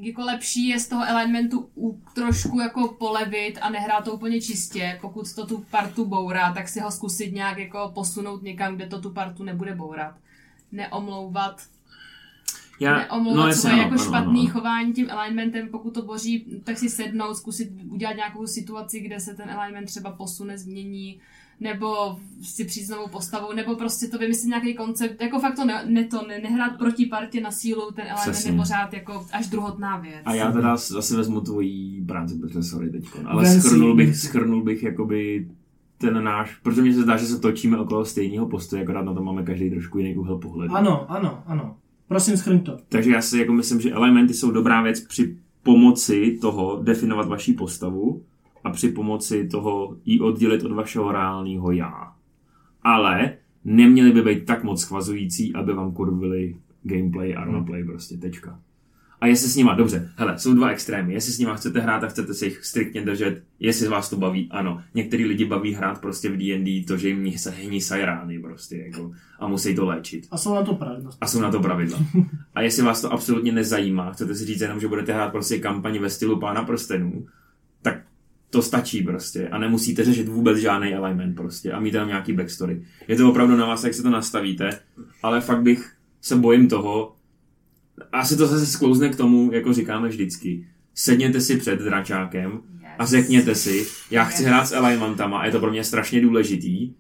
[0.02, 4.98] jako lepší je z toho elementu u, trošku jako polevit a nehrát to úplně čistě.
[5.02, 9.02] Pokud to tu partu bourá, tak si ho zkusit nějak jako posunout někam, kde to
[9.02, 10.16] tu partu nebude bourat.
[10.72, 11.62] Neomlouvat,
[12.80, 14.50] Já, neomlouvat no, svoje jako ano, špatný ano.
[14.50, 19.34] chování tím alignmentem, pokud to boří, tak si sednout, zkusit udělat nějakou situaci, kde se
[19.34, 21.20] ten alignment třeba posune, změní,
[21.60, 25.66] nebo si přijít s novou postavou, nebo prostě to vymyslet nějaký koncept, jako fakt to,
[25.66, 28.52] ne, ne to ne, nehrát proti partě na sílu, ten alignment Přesně.
[28.52, 30.22] je pořád jako až druhotná věc.
[30.26, 34.18] A já teda zase vezmu tvojí práci, protože sorry teďko, ale Vem si- schrnul bych,
[34.18, 35.48] schrnul bych jakoby
[35.98, 39.24] ten náš, protože mně se zdá, že se točíme okolo stejného postoje, akorát na to
[39.24, 40.76] máme každý trošku jiný úhel pohledu.
[40.76, 41.76] ano, ano, ano.
[42.14, 42.78] Prosím, schrň to.
[42.90, 47.54] Takže já si jako myslím, že elementy jsou dobrá věc při pomoci toho definovat vaší
[47.54, 48.24] postavu
[48.64, 52.14] a při pomoci toho ji oddělit od vašeho reálného já.
[52.84, 58.60] Ale neměly by být tak moc schvazující, aby vám kurvili gameplay a roleplay prostě, tečka.
[59.24, 61.14] A jestli s nima, dobře, hele, jsou dva extrémy.
[61.14, 64.48] Jestli s nima chcete hrát a chcete se jich striktně držet, jestli vás to baví,
[64.52, 64.82] ano.
[64.94, 69.12] Některý lidi baví hrát prostě v D&D to, že jim se hnísají rány prostě, jako,
[69.40, 70.28] a musí to léčit.
[70.32, 71.12] A jsou na to pravidla.
[71.22, 72.00] A jsou na to pravidla.
[72.56, 76.00] A jestli vás to absolutně nezajímá, chcete si říct jenom, že budete hrát prostě kampaně
[76.00, 77.28] ve stylu Pána prstenů,
[77.82, 78.02] tak
[78.50, 82.86] to stačí prostě a nemusíte řešit vůbec žádný element prostě a mít tam nějaký backstory.
[83.08, 84.80] Je to opravdu na vás, jak se to nastavíte,
[85.24, 87.16] ale fakt bych se bojím toho,
[88.12, 92.92] asi to zase sklouzne k tomu, jako říkáme vždycky, sedněte si před dračákem Yes.
[93.00, 94.48] a řekněte si, já chci Yes.
[94.50, 96.94] hrát s elementama a je to pro mě strašně důležitý,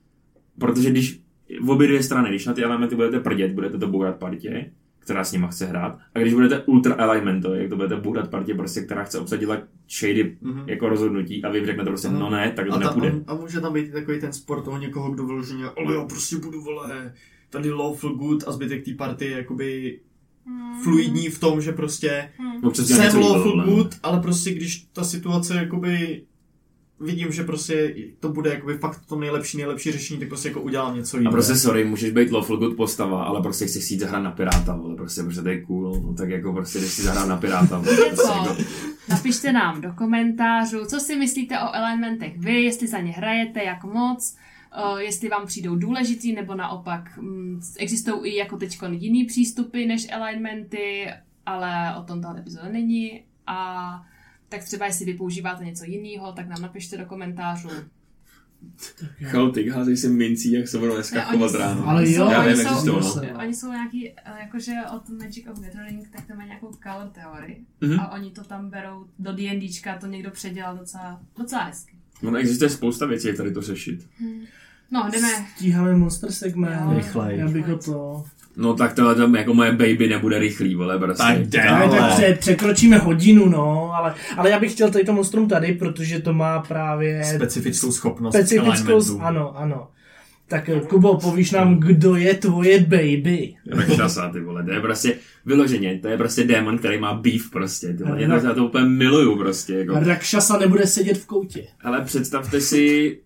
[0.59, 1.19] protože když
[1.61, 5.23] v obě dvě strany, když na ty elementy budete prdět, budete to bourat partě, která
[5.23, 8.81] s nima chce hrát, a když budete ultra elementový, jak to budete bourat partě, prostě,
[8.81, 9.63] která chce obsadit like
[9.99, 10.63] shady Mhm.
[10.69, 12.19] jako rozhodnutí a vy řeknete prostě, Aha.
[12.19, 13.11] no ne, tak to A, ta, nepůjde.
[13.27, 16.37] a, a může tam být takový ten sport toho někoho, kdo vyloženě, ale já prostě
[16.37, 17.13] budu, vole,
[17.49, 19.99] tady lawful good a zbytek té party jakoby.
[20.83, 22.29] Fluidní v tom, že prostě
[22.79, 23.65] něco lawful líbilo, no.
[23.65, 26.23] good, ale prostě když ta situace jakoby
[26.99, 30.95] vidím, že prostě to bude jakoby fakt to nejlepší, nejlepší řešení, tak prostě jako udělám
[30.95, 31.31] něco A jiného.
[31.31, 34.75] prostě sorry, můžeš být lawful good postava, ale prostě chceš si jít zahrát na piráta,
[34.75, 37.77] vole, prostě, protože to je cool, no, tak jako prostě jdeš si zahrát na piráta.
[37.79, 38.55] Vole, prostě, jako,
[39.09, 43.83] Napište nám do komentářů, co si myslíte o elementech vy, jestli za ně hrajete, jak
[43.83, 44.35] moc,
[44.97, 51.07] jestli vám přijdou důležitý, nebo naopak mm, existují i jako teď jiný přístupy než alignmenty,
[51.45, 53.23] ale o tom tahle epizoda není.
[53.47, 54.05] A
[54.49, 57.69] tak třeba jestli vy používáte něco jiného, tak nám napište do komentářů.
[59.23, 61.87] Chaotik, házej si mincí, jak se budou dneska Ne, oni chovat jsou- ráno.
[61.87, 62.69] Ale jo, Já oni vím, jsou-
[62.99, 63.39] existují, no.
[63.39, 67.65] Oni jsou nějaký, eh, jakože od Magic of Gathering, tak tam má nějakou color teorii.
[67.81, 67.99] Mhm.
[67.99, 71.95] A oni to tam berou do D&Dčka, to někdo předělal docela, docela hezky.
[72.27, 74.07] Ono existuje spousta věcí, jak tady to řešit.
[74.91, 75.27] No, jdeme.
[75.55, 76.81] Stíháme monster segment.
[76.85, 76.93] Jo.
[76.97, 77.39] Rychlej.
[77.39, 78.23] Já bych ho to...
[78.57, 81.23] No tak tohle tam jako moje baby nebude rychlý, vole, prostě.
[81.23, 81.61] Tak jde.
[81.63, 85.47] Ne, Ale- tak pře- překročíme hodinu, no, ale, ale já bych chtěl tady to monstrum
[85.47, 89.19] tady, protože to má právě Specifickou schopnost specifickou...
[89.21, 89.87] Ano, ano.
[90.47, 93.53] Tak eh, Kubo, povíš nám, kdo je tvoje baby.
[93.71, 95.15] Rakšasa, ty vole, to je prostě
[95.45, 98.85] vyloženě, to je prostě démon, který má beef prostě, ty vole, to, já to úplně
[98.85, 99.93] miluju prostě, jako.
[99.99, 101.63] Rakšasa nebude sedět v koutě.
[101.83, 103.17] Ale představte si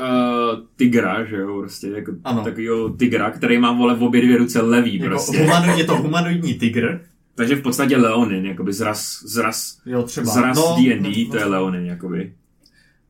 [0.00, 2.44] uh, tigra, že jo, prostě, jako Ano.
[2.44, 5.38] takovýho tigra, který má, vole, v obě dvě ruce levý, Jako prostě.
[5.38, 7.00] humanoid, je to humanoidní tygr,
[7.36, 10.32] Takže v podstatě Leonin, jakoby zraz, zraz, Jo, třeba.
[10.32, 11.50] zraz No, D&D, no, to je no.
[11.50, 12.32] Leonin, jakoby.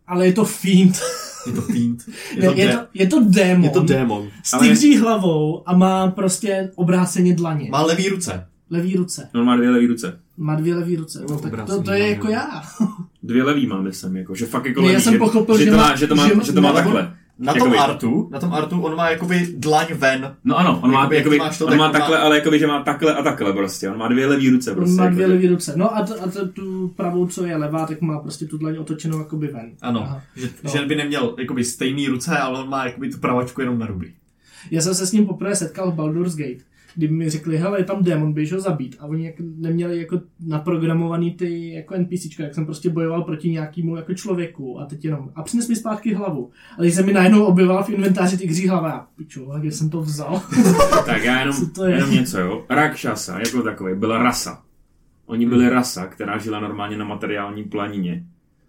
[0.07, 1.01] Ale je to fiend.
[1.47, 2.05] Je to fiend.
[2.37, 3.65] Je Ne, to, je, to, je to démon.
[3.65, 4.29] je to démon.
[4.43, 7.69] S tygří hlavou a má prostě obráceně dlaně.
[7.71, 8.47] Má levý ruce.
[8.71, 9.29] Levý ruce.
[9.35, 10.21] On má dvě levý ruce.
[10.37, 11.25] Má dvě levý ruce.
[11.31, 12.63] No, tak to, to je jako já.
[13.23, 15.65] Dvě levý má, myslím, jako, že fakt jako Ne, já levý, jsem že, pochopil, že,
[15.65, 17.15] že to má- má, že to má, že že to má takhle.
[17.39, 20.37] Na tom Jakoby- artu, na tom artu, on má jakoby dlaň ven.
[20.45, 22.19] No ano, on má, Jakoby, jak jakoby, máš to, on tak má on má- takhle,
[22.19, 23.91] ale jakoby, že má takhle a takhle prostě.
[23.91, 24.93] On má dvě levý ruce prostě.
[24.93, 25.73] On má dvě levý ruce.
[25.77, 28.77] No a, t- a t- tu pravou, co je levá, tak má prostě tu dlaň
[28.79, 29.71] otočenou jakoby ven.
[29.83, 30.23] Ano, Aha.
[30.37, 30.71] že, No.
[30.71, 34.13] že by neměl jakoby stejný ruce, ale on má jakoby tu pravačku jenom na ruby.
[34.71, 36.65] Já jsem se s ním poprvé setkal v Baldur's Gate,
[36.95, 38.97] kdy mi řekli, hele, je tam démon, běž ho zabít.
[39.01, 43.97] A oni jak neměli jako naprogramovaný ty jako NPCčka, jak jsem prostě bojoval proti nějakému
[43.97, 46.51] jako člověku a teď jenom, a přines mi zpátky hlavu.
[46.79, 49.91] A když se mi najednou objevila v inventáři tygří hlava, já piču, a kde jsem
[49.91, 50.43] to vzal?
[51.07, 51.95] Tak já jenom, to je?
[51.95, 52.65] jenom něco, jo.
[52.69, 54.63] Rakshasa jako takový byla rasa.
[55.27, 58.25] Oni byli rasa, která žila normálně na materiální planině.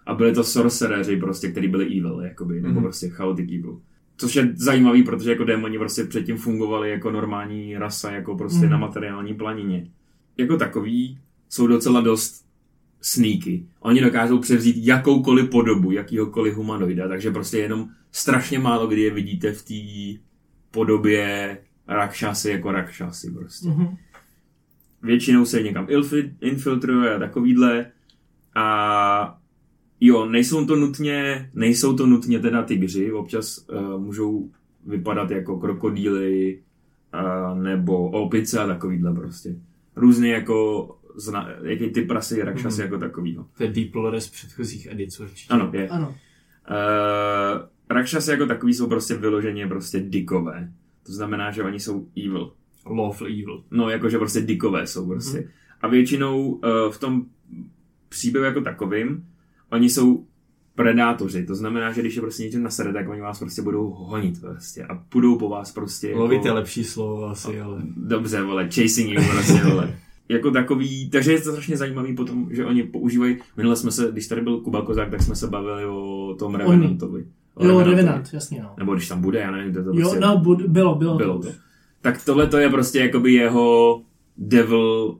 [0.05, 2.83] A byli to sorcereři prostě, kteří byli evil, jakoby, nebo Mhm.
[2.83, 3.79] prostě chaotic evil.
[4.17, 8.69] Což je zajímavý, protože jako démoni prostě předtím fungovali jako normální rasa, jako prostě Mhm.
[8.69, 9.87] na materiální planině.
[10.37, 12.45] Jako takový jsou docela dost
[13.01, 13.65] sneaky.
[13.79, 19.51] Oni dokážou převzít jakoukoliv podobu, jakýhokoliv humanoida, takže prostě jenom strašně málo kdy je vidíte
[19.51, 20.19] v té
[20.71, 21.57] podobě
[21.87, 23.67] rakšasy jako rakšasy prostě.
[23.69, 23.97] Mhm.
[25.01, 25.87] Většinou se někam
[26.41, 27.85] infiltruje a takovýhle
[28.55, 29.37] a
[30.05, 34.49] jo, nejsou to nutně, nejsou to nutně teda tygři, občas uh, můžou
[34.85, 36.59] vypadat jako krokodýly
[37.13, 39.55] uh, nebo opice a takovýhle prostě.
[39.95, 42.91] Různě jako zna, jaký ty prasy rakšasy Mhm.
[42.91, 43.45] jako takovýho.
[43.57, 45.53] To je deep lore z předchozích edic určitě.
[45.53, 45.87] Ano, je.
[45.89, 46.07] Ano.
[46.09, 46.15] Uh,
[47.89, 50.71] Rakšasy jako takový jsou prostě vyloženě prostě dikové.
[51.05, 52.51] To znamená, že oni jsou evil.
[52.85, 53.63] Lawful evil.
[53.71, 55.37] No, jakože prostě dikové jsou prostě.
[55.39, 55.49] Mhm.
[55.81, 57.25] A většinou uh, v tom
[58.09, 59.25] příběhu jako takovým,
[59.75, 60.25] oni jsou
[60.75, 61.45] predátoři.
[61.45, 64.83] To znamená, že když je prostě něčem nasede, tak oni vás prostě budou honit prostě
[64.83, 66.19] a budou po vás prostě jako...
[66.19, 67.81] Lovit je lepší slovo asi, ale...
[67.97, 69.93] Dobře, vole, chasing you, prostě, vole.
[70.29, 74.27] Jako takový, takže je to strašně zajímavý potom, že oni používají, minule jsme se, když
[74.27, 77.25] tady byl Kuba Kozák, tak jsme se bavili o tom Revenantovi.
[77.55, 77.83] O Jo.
[77.83, 78.69] Revenant, jasně no.
[78.77, 81.39] Nebo když tam bude, já nevím, to to Jo, prostě, no, bud, bylo, bylo, bylo
[81.39, 81.47] to.
[82.01, 84.01] Tak tohle to je prostě jakoby jeho
[84.37, 85.17] devil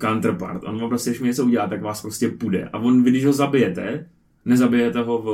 [0.00, 0.62] counterpart.
[0.64, 2.68] On vám prostě, když mu něco udělá, tak vás prostě půjde.
[2.72, 4.06] A on, vy když ho zabijete,
[4.44, 5.28] nezabijete ho v,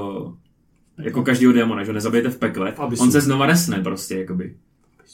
[1.05, 4.55] jako každýho démona, že ho nezabijete v pekle, V on se znova resne prostě, jakoby.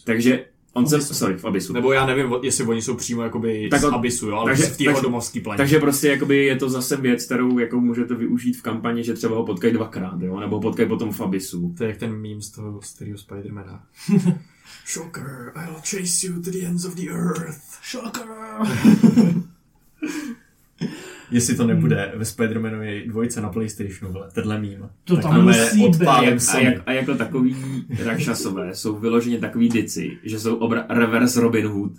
[0.04, 1.72] Takže on se, sorry, v abysu.
[1.72, 4.76] Nebo já nevím, jestli oni jsou přímo jakoby Tak z Abysu, jo, ale takže- v
[4.76, 5.56] té jeho takže- domovský planě.
[5.56, 9.36] Takže prostě jakoby je to zase věc, kterou jako můžete využít v kampani, že třeba
[9.36, 10.40] ho potkají dvakrát, jo?
[10.40, 11.74] nebo ho potkají potom v abysu.
[11.78, 13.82] To je jak ten meme z toho starého Spidermana.
[14.86, 17.78] Shocker, I'll chase you to the ends of the earth.
[17.82, 18.26] Shocker.
[21.30, 24.88] Jestli to nebude ve Spider-Manovi dvojce na Playstationu, vole, tenhle meme.
[25.04, 26.02] To tak tam musí být.
[26.06, 26.64] A, Sony.
[26.64, 27.56] jak, a jako takový
[28.04, 31.92] rakšasové jsou vyloženě takový dici, že jsou obra- reverse Robin Hood.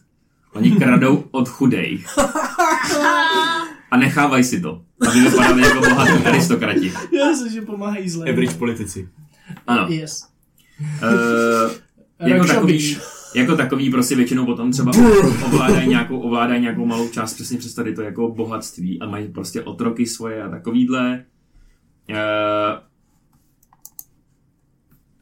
[0.54, 2.18] Oni kradou od chudejch.
[3.92, 6.94] A nechávají si to, aby vypadali jako bohatí aristokrati.
[7.12, 8.30] Já se, že pomáhají zle.
[8.30, 9.10] Average politici.
[9.68, 9.88] Ano.
[9.90, 10.28] Yes.
[11.04, 11.72] Uh,
[12.20, 12.98] jako takový,
[13.36, 14.92] jako takový prostě většinou potom třeba
[15.46, 19.62] ovládají nějakou, ovládají nějakou malou část přesně přes tady to jako bohatství a mají prostě
[19.62, 21.26] otroky svoje a takovýhle.
[22.10, 22.16] Uh,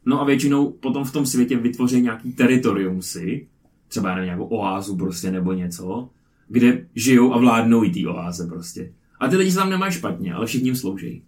[0.05, 3.47] no a většinou potom v tom světě vytvoří nějaký teritorium si,
[3.87, 6.09] třeba nevím, nějakou oázu prostě nebo něco,
[6.47, 8.93] kde žijou a vládnou i ty oáze prostě.
[9.19, 11.23] A ty lidi se tam nemají špatně, ale všichni jim slouží.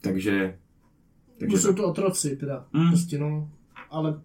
[0.00, 0.58] Takže...
[1.38, 2.66] Takže jsou to otroci, teda.
[2.72, 2.88] Mm.
[2.88, 3.50] Prostě, no.
[3.90, 4.20] Ale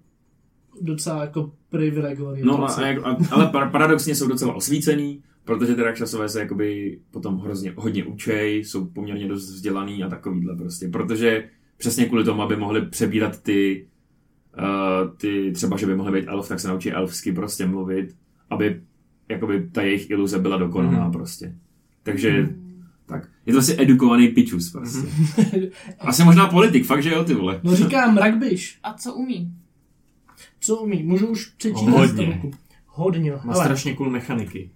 [0.81, 2.67] docela jako privilegovaný No, a,
[3.03, 8.05] a, ale par- paradoxně jsou docela osvícený, protože ty rakšasové se jakoby potom hrozně hodně
[8.05, 13.41] učej, jsou poměrně dost vzdělaný a takovýhle prostě, protože přesně kvůli tomu, aby mohli přebírat
[13.43, 13.87] ty,
[14.57, 18.15] uh, ty třeba, že by mohli být elf, tak se naučí elfsky prostě mluvit,
[18.49, 18.81] aby
[19.29, 21.11] jakoby ta jejich iluze byla dokonalá Mhm.
[21.11, 21.55] prostě.
[22.03, 22.49] Takže
[23.05, 23.29] tak.
[23.45, 25.07] Je to asi edukovaný pičus prostě.
[25.99, 27.59] Asi možná politik, fakt, že jo, ty vole.
[27.63, 28.79] No říkám, rugbyš.
[28.83, 29.53] A co umí?
[30.59, 31.03] Co umí?
[31.03, 32.41] Můžu už přečíst Hodně.
[32.85, 33.31] Hodně.
[33.31, 34.71] Má Hele, strašně cool mechaniky.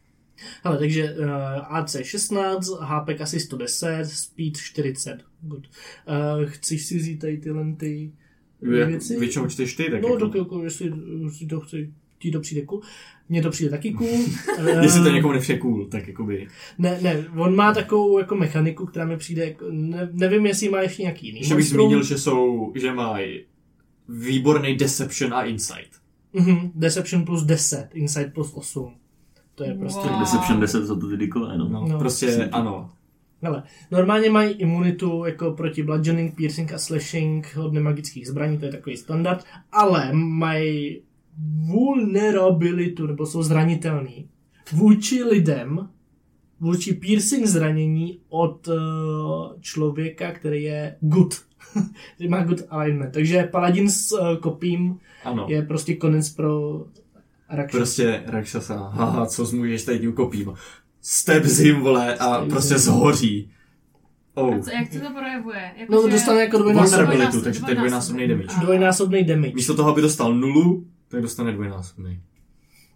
[0.64, 5.18] hele, takže uh, AC 16, HP asi 110, Speed 40.
[5.42, 5.68] Good.
[6.40, 8.12] Uh, chceš si vzít tady tyhle ty
[8.62, 9.20] věci?
[9.20, 12.82] většinou čteš ty, tak No, jako, jako, jestli, jestli to chci, ti to přijde cool.
[13.30, 14.08] Mně to přijde taky cool.
[14.58, 16.48] Eh, jestli to někomu nepřijde cool, tak jakoby...
[16.78, 20.82] Ne, ne, on má takovou jako mechaniku, která mi přijde, jako, ne, nevím, jestli má
[20.82, 23.44] ještě nějaký jiný Ještě bych zmínil, že jsou, že mají
[24.10, 25.90] výborný Deception a Insight.
[26.34, 28.94] Mhm, Deception plus 10, Insight plus 8.
[29.56, 30.08] To je prostě...
[30.08, 30.20] Wow.
[30.20, 31.70] 10 všem 10 jsou to ty dikové, no.
[31.70, 32.00] No, No.
[32.00, 32.90] prostě ano.
[33.42, 38.72] Hele, normálně mají imunitu jako proti bludgeoning, piercing a slashing od nemagických zbraní, to je
[38.72, 41.02] takový standard, ale mají
[41.68, 44.30] vulnerabilitu, nebo jsou zranitelný
[44.72, 45.90] vůči lidem,
[46.60, 48.76] vůči piercing zranění od uh,
[49.62, 51.34] člověka, který je good.
[52.16, 53.14] který má good alignment.
[53.14, 55.46] Takže paladin s uh, kopím Ano.
[55.50, 56.84] je prostě konec pro
[57.50, 57.72] Rakshas.
[57.80, 60.54] Prostě Rakshasa, haha, co zmůžeš tady tím kopím.
[61.02, 62.94] Step zim, vole, a Step prostě zim.
[62.94, 63.52] zhoří.
[64.34, 64.56] Oh.
[64.56, 65.72] A co, jak se to projevuje?
[65.78, 68.48] Jako, No, že- dostane jako dvojnásobný- Vulnerabilitu, takže to je dvojnásobný damage.
[68.62, 69.52] Dvojnásobný damage.
[69.56, 72.20] Místo toho, aby dostal nulu, tak dostane dvojnásobný.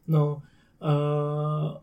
[0.08, 0.42] No,
[0.82, 1.78] uh,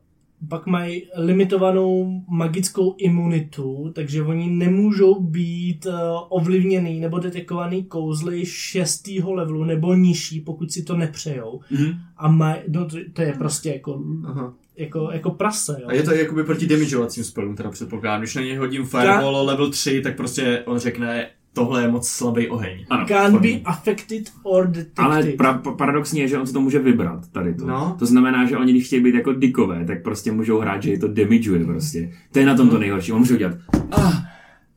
[0.48, 5.94] pak mají limitovanou magickou imunitu, takže oni nemůžou být uh,
[6.28, 11.60] ovlivněný nebo detekovaný kouzly šestého levelu nebo nižší, pokud si to nepřejou.
[11.70, 11.92] Mhm.
[12.16, 14.54] A maj, no, to, to je prostě jako, Aha.
[14.76, 15.88] jako, jako prase, jo.
[15.88, 18.20] A je to jakoby proti damageovacím spellům, teda předpokládám.
[18.20, 22.48] Když na něj hodím Fireball level 3, tak prostě on řekne, tohle je moc slabý
[22.48, 22.84] oheň.
[22.90, 23.06] Ano.
[23.06, 23.52] Can't Formy.
[23.52, 24.98] be affected or detected.
[25.04, 27.66] Ale pra, pa- paradoxně je, že on si to může vybrat tady to.
[27.66, 27.96] No.
[27.98, 30.98] To znamená, že oni, když chtějí být jako dikové, tak prostě můžou hrát, že je
[30.98, 32.12] to damageuje prostě.
[32.32, 33.12] To je na tom to nejhorší.
[33.12, 33.54] On může udělat
[33.92, 34.14] ah,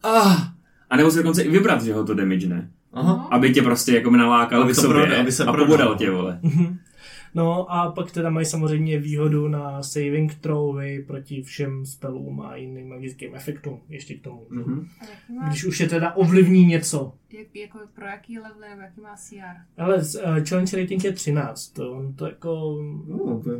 [0.04, 0.38] ah,
[0.90, 2.70] a nebo si dokonce i vybrat, že ho to damage ne.
[2.94, 3.28] Aha.
[3.32, 6.12] Aby tě prostě jako nalákal Aby k to sobě prodal- aby se a pobodal tě,
[6.12, 6.40] vole.
[7.36, 12.90] No a pak teda mají samozřejmě výhodu na saving throwy proti všem spellům a jiným
[12.90, 14.46] magickým efektům ještě k tomu.
[14.50, 14.88] Mhm.
[15.36, 17.14] Má, Když už je teda ovlivní něco.
[17.32, 19.82] jak, jako pro jaký level nebo jaký má CR?
[19.82, 22.78] Ale uh, challenge rating je 13, to, on to jako,
[23.08, 23.60] No, to je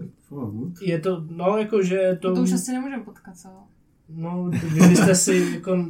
[0.82, 3.49] je to, no jako, že to, To, to už asi nemůžeme potkat, co?
[4.09, 5.86] no, vy byste si jako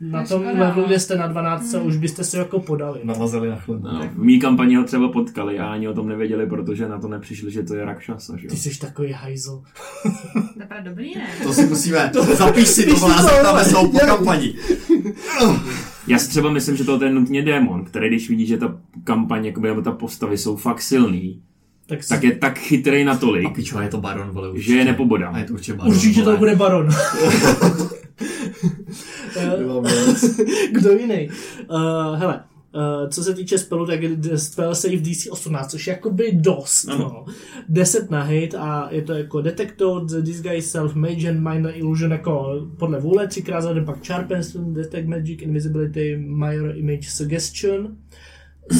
[0.00, 3.00] na To tom levelu, kde jste na 12, už byste si jako podali.
[3.04, 3.80] Navazili na chleb.
[3.82, 7.08] No, v mý kampani ho třeba potkali a ani o tom nevěděli, protože na to
[7.08, 8.50] nepřišli, že to je Rakšasa, že jo.
[8.50, 9.62] Ty jsi takový hajzl.
[10.02, 11.26] To pravda dobrý, ne?
[11.42, 14.54] To si musíme, zapíš si to, nás to, zeptáme jsou po kampani.
[16.06, 19.46] Já si třeba myslím, že to je nutně démon, který když vidí, že ta kampaň,
[19.46, 21.42] jakoby, nebo ta postavy jsou fakt silný,
[21.86, 24.72] Tak, si, tak je tak chytrý A natolik, pičo, je to baron, vole, určitě.
[24.72, 25.28] že je nepobodá.
[25.28, 26.34] A je to určitě baron, určitě vole.
[26.34, 26.88] to bude baron.
[30.72, 31.28] Kdo jiný?
[31.70, 32.40] Uh, hele,
[32.74, 34.00] Uh, co se týče spelu, tak
[34.36, 36.88] spell save DC 18, což je jakoby dost.
[36.88, 36.98] Ano.
[37.26, 37.32] No.
[37.68, 42.12] 10 na hit a je to jako Detector, the Disguise Self, Mage and Minor Illusion
[42.12, 44.40] jako podle vůle, třikrát za den pak Sharpen,
[44.74, 47.96] Detect Magic, Invisibility, Minor Image, Suggestion.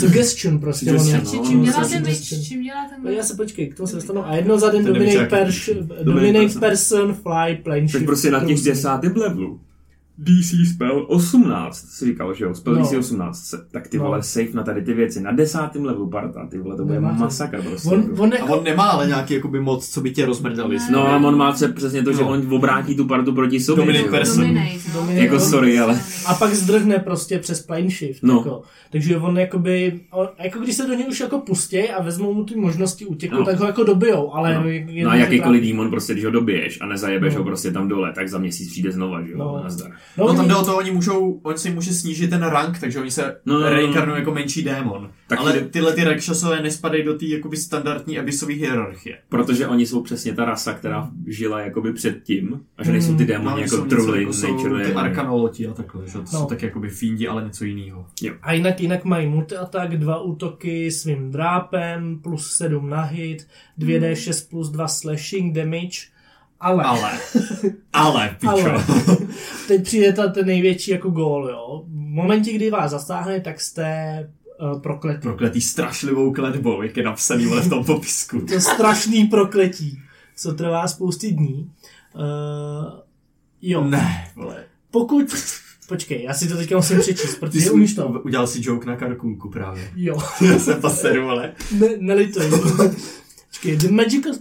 [0.00, 0.86] Suggestion prostě.
[0.98, 2.38] Suggestion, no, čím dělá ten suggestion.
[2.40, 2.48] myč?
[2.48, 3.26] Čím dělá ten No, já myč?
[3.26, 4.26] se počkej, k tomu se dostanu.
[4.26, 6.60] A jedno za den dominate, pers, Dominate dominate person.
[6.60, 9.60] person, fly, plane Tak prostě na těch desátém levelu.
[10.18, 12.82] DC spell 18, si říkal, že jo, spell No.
[12.82, 14.04] DC 18, se- tak ty No.
[14.04, 17.12] vole safe na tady ty věci, na desátém levelu parta, ty vole, to bude Nemá
[17.12, 17.88] masakr prostě.
[17.88, 18.22] On, jako.
[18.22, 20.76] on A jako, on nemá ale nějaký jakoby moc, co by tě rozmrdali.
[20.76, 20.86] Ne.
[20.92, 22.28] No ale on má se přesně to, že No.
[22.28, 23.84] on obrátí tu partu proti sobě.
[23.84, 24.12] Dominate že jo.
[24.12, 24.42] person.
[24.46, 24.94] Dominate, no.
[24.94, 25.24] Dominate.
[25.24, 26.00] Jako sorry, ale...
[26.26, 28.22] a pak zdrhne prostě přes plane shift.
[28.22, 28.36] No.
[28.36, 28.62] Jako.
[28.90, 32.44] Takže on jakoby, on, jako když se do něj už jako pustí a vezmou mu
[32.44, 33.44] ty možnosti útěku, No.
[33.44, 34.54] tak ho jako dobijou, ale...
[34.54, 37.38] No, je- no a jakýkoliv dímon, prostě když ho dobiješ a nezajebeš No.
[37.40, 39.60] ho prostě tam dole, tak za měsíc přijde znova, že jo, No.
[39.64, 39.90] nazdar.
[40.16, 42.78] No, No tam oni- jde o to, oni můžou, on si může snížit ten rank,
[42.78, 44.18] takže oni se No, no, no, reinkarnují no.
[44.18, 45.10] jako menší démon.
[45.26, 49.18] Tak Ale jde- tyhle ty Rakshasové nespadají do té jakoby standardní abyssové hierarchie.
[49.28, 53.52] Protože oni jsou přesně ta rasa, která žila jakoby předtím, a že nejsou ty démoni
[53.54, 56.26] oni jako jsou něco, truly, jako jsou nature ty arkanoloti a takhle, že to No.
[56.26, 58.06] jsou tak jakoby fíndi, ale něco jiného.
[58.42, 63.46] A jinak, jinak mají multi-attack, dva útoky svým drápem, plus 7 na hit,
[63.78, 65.98] 2d6 plus 2 slashing damage,
[66.60, 67.12] ale, Ale,
[67.92, 68.84] ale, ale
[69.68, 71.82] teď přijde ta, ten největší jako gól, jo.
[71.86, 74.30] V momentě, kdy vás zasáhne, tak jste
[74.74, 75.20] uh, prokletí.
[75.22, 78.40] Prokletý strašlivou kletbou, jak je napsaný vole v tom popisku.
[78.40, 79.98] To strašný prokletí,
[80.36, 81.70] co trvá spousty dní.
[82.14, 82.22] Uh,
[83.62, 84.64] jo, Ne, vole.
[84.90, 85.24] pokud...
[85.88, 88.08] Počkej, já si to teďka musím přečíst, Ty protože jsi umíš to.
[88.08, 89.90] udělal si joke na karkulku právě.
[89.96, 90.18] Jo.
[90.40, 91.52] Já jsem paseru, ale.
[91.72, 92.42] Ne, nelituj.
[93.48, 94.32] Počkej, the magical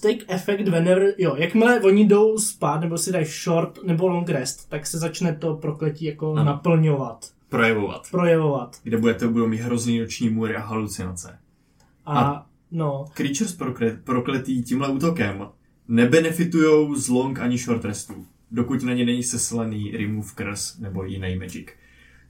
[0.00, 4.68] take effect whenever, jo, jakmile oni jdou spát, nebo si dají short nebo long rest,
[4.70, 6.44] tak se začne to prokletí jako Ano.
[6.44, 8.02] naplňovat, Projevovat.
[8.10, 8.76] projevovat.
[8.82, 11.38] Kde budete, budou mít hrozný noční můry a halucinace.
[12.06, 15.46] A, A- no, Creatures prokle- prokletý tímhle útokem
[15.88, 21.36] nebenefitujou z long ani short restů, dokud na ně není seslaný remove curse nebo jiný
[21.38, 21.66] magic.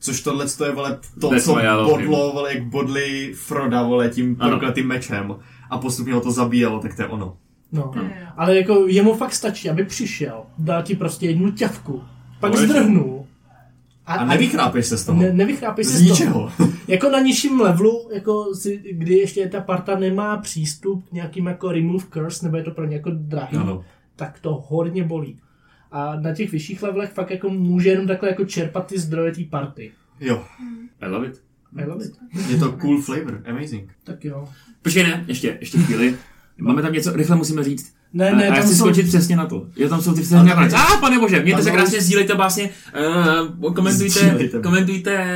[0.01, 1.55] Což tohle je vole to, That's co
[1.85, 5.35] bodlo, vole, jak bodli Froda, vole, tím prokletým mečem
[5.73, 7.37] a postupně ho to zabíjelo, tak to je ono.
[7.73, 7.93] no.
[7.97, 8.05] Jo.
[8.37, 12.03] Ale jako jemu fakt stačí, aby přišel, dal ti prostě jednu ťavku,
[12.41, 12.73] pak No, ještě.
[12.73, 13.27] zdrhnul
[14.07, 15.23] A nevychrápeš se z toho.
[15.23, 16.11] Ne, nevychrápeš se z z toho.
[16.11, 16.53] ničeho.
[16.89, 21.73] Jako na nižším levelu, jako si, kdy ještě ta parta nemá přístup k nějakým jako
[21.73, 23.85] remove curse, nebo je to pro ně jako drahý, Ano.
[24.16, 25.39] tak to hodně bolí.
[25.93, 29.45] A na těch vyšších levelech fakt jako může jenom takhle jako čerpat ty zdroje té
[29.51, 29.93] party.
[30.20, 30.43] Jo.
[31.01, 31.43] I love it.
[31.79, 32.12] I love it.
[32.49, 33.43] Je to cool flavor.
[33.51, 33.91] Amazing.
[34.05, 34.49] Tak jo.
[34.83, 36.16] Počkej, ne, ještě, ještě chvíli.
[36.59, 37.95] Máme tam něco, rychle musíme říct.
[38.14, 38.85] Ne, ne, a já tam chci jsou...
[38.85, 39.66] skočit přesně na to.
[39.77, 40.73] Jo, tam jsou ty nakonec.
[40.73, 42.70] je- A, pane bože, mějte tam se je- krásně, sdílejte básně,
[43.61, 44.59] uh, komentujte, Sdílejte.
[44.62, 45.27] komentujte,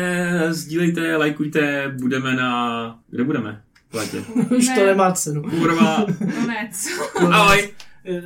[0.50, 3.62] sdílejte, lajkujte, budeme na, kde budeme?
[3.90, 4.18] V létě.
[4.58, 5.42] Už to nemá cenu.
[5.42, 6.88] Kurva, Konec.
[7.32, 7.68] ahoj.
[8.04, 8.22] Eh.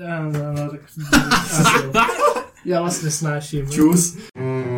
[2.64, 3.70] Já vás nesnáším.
[3.70, 4.16] Čus.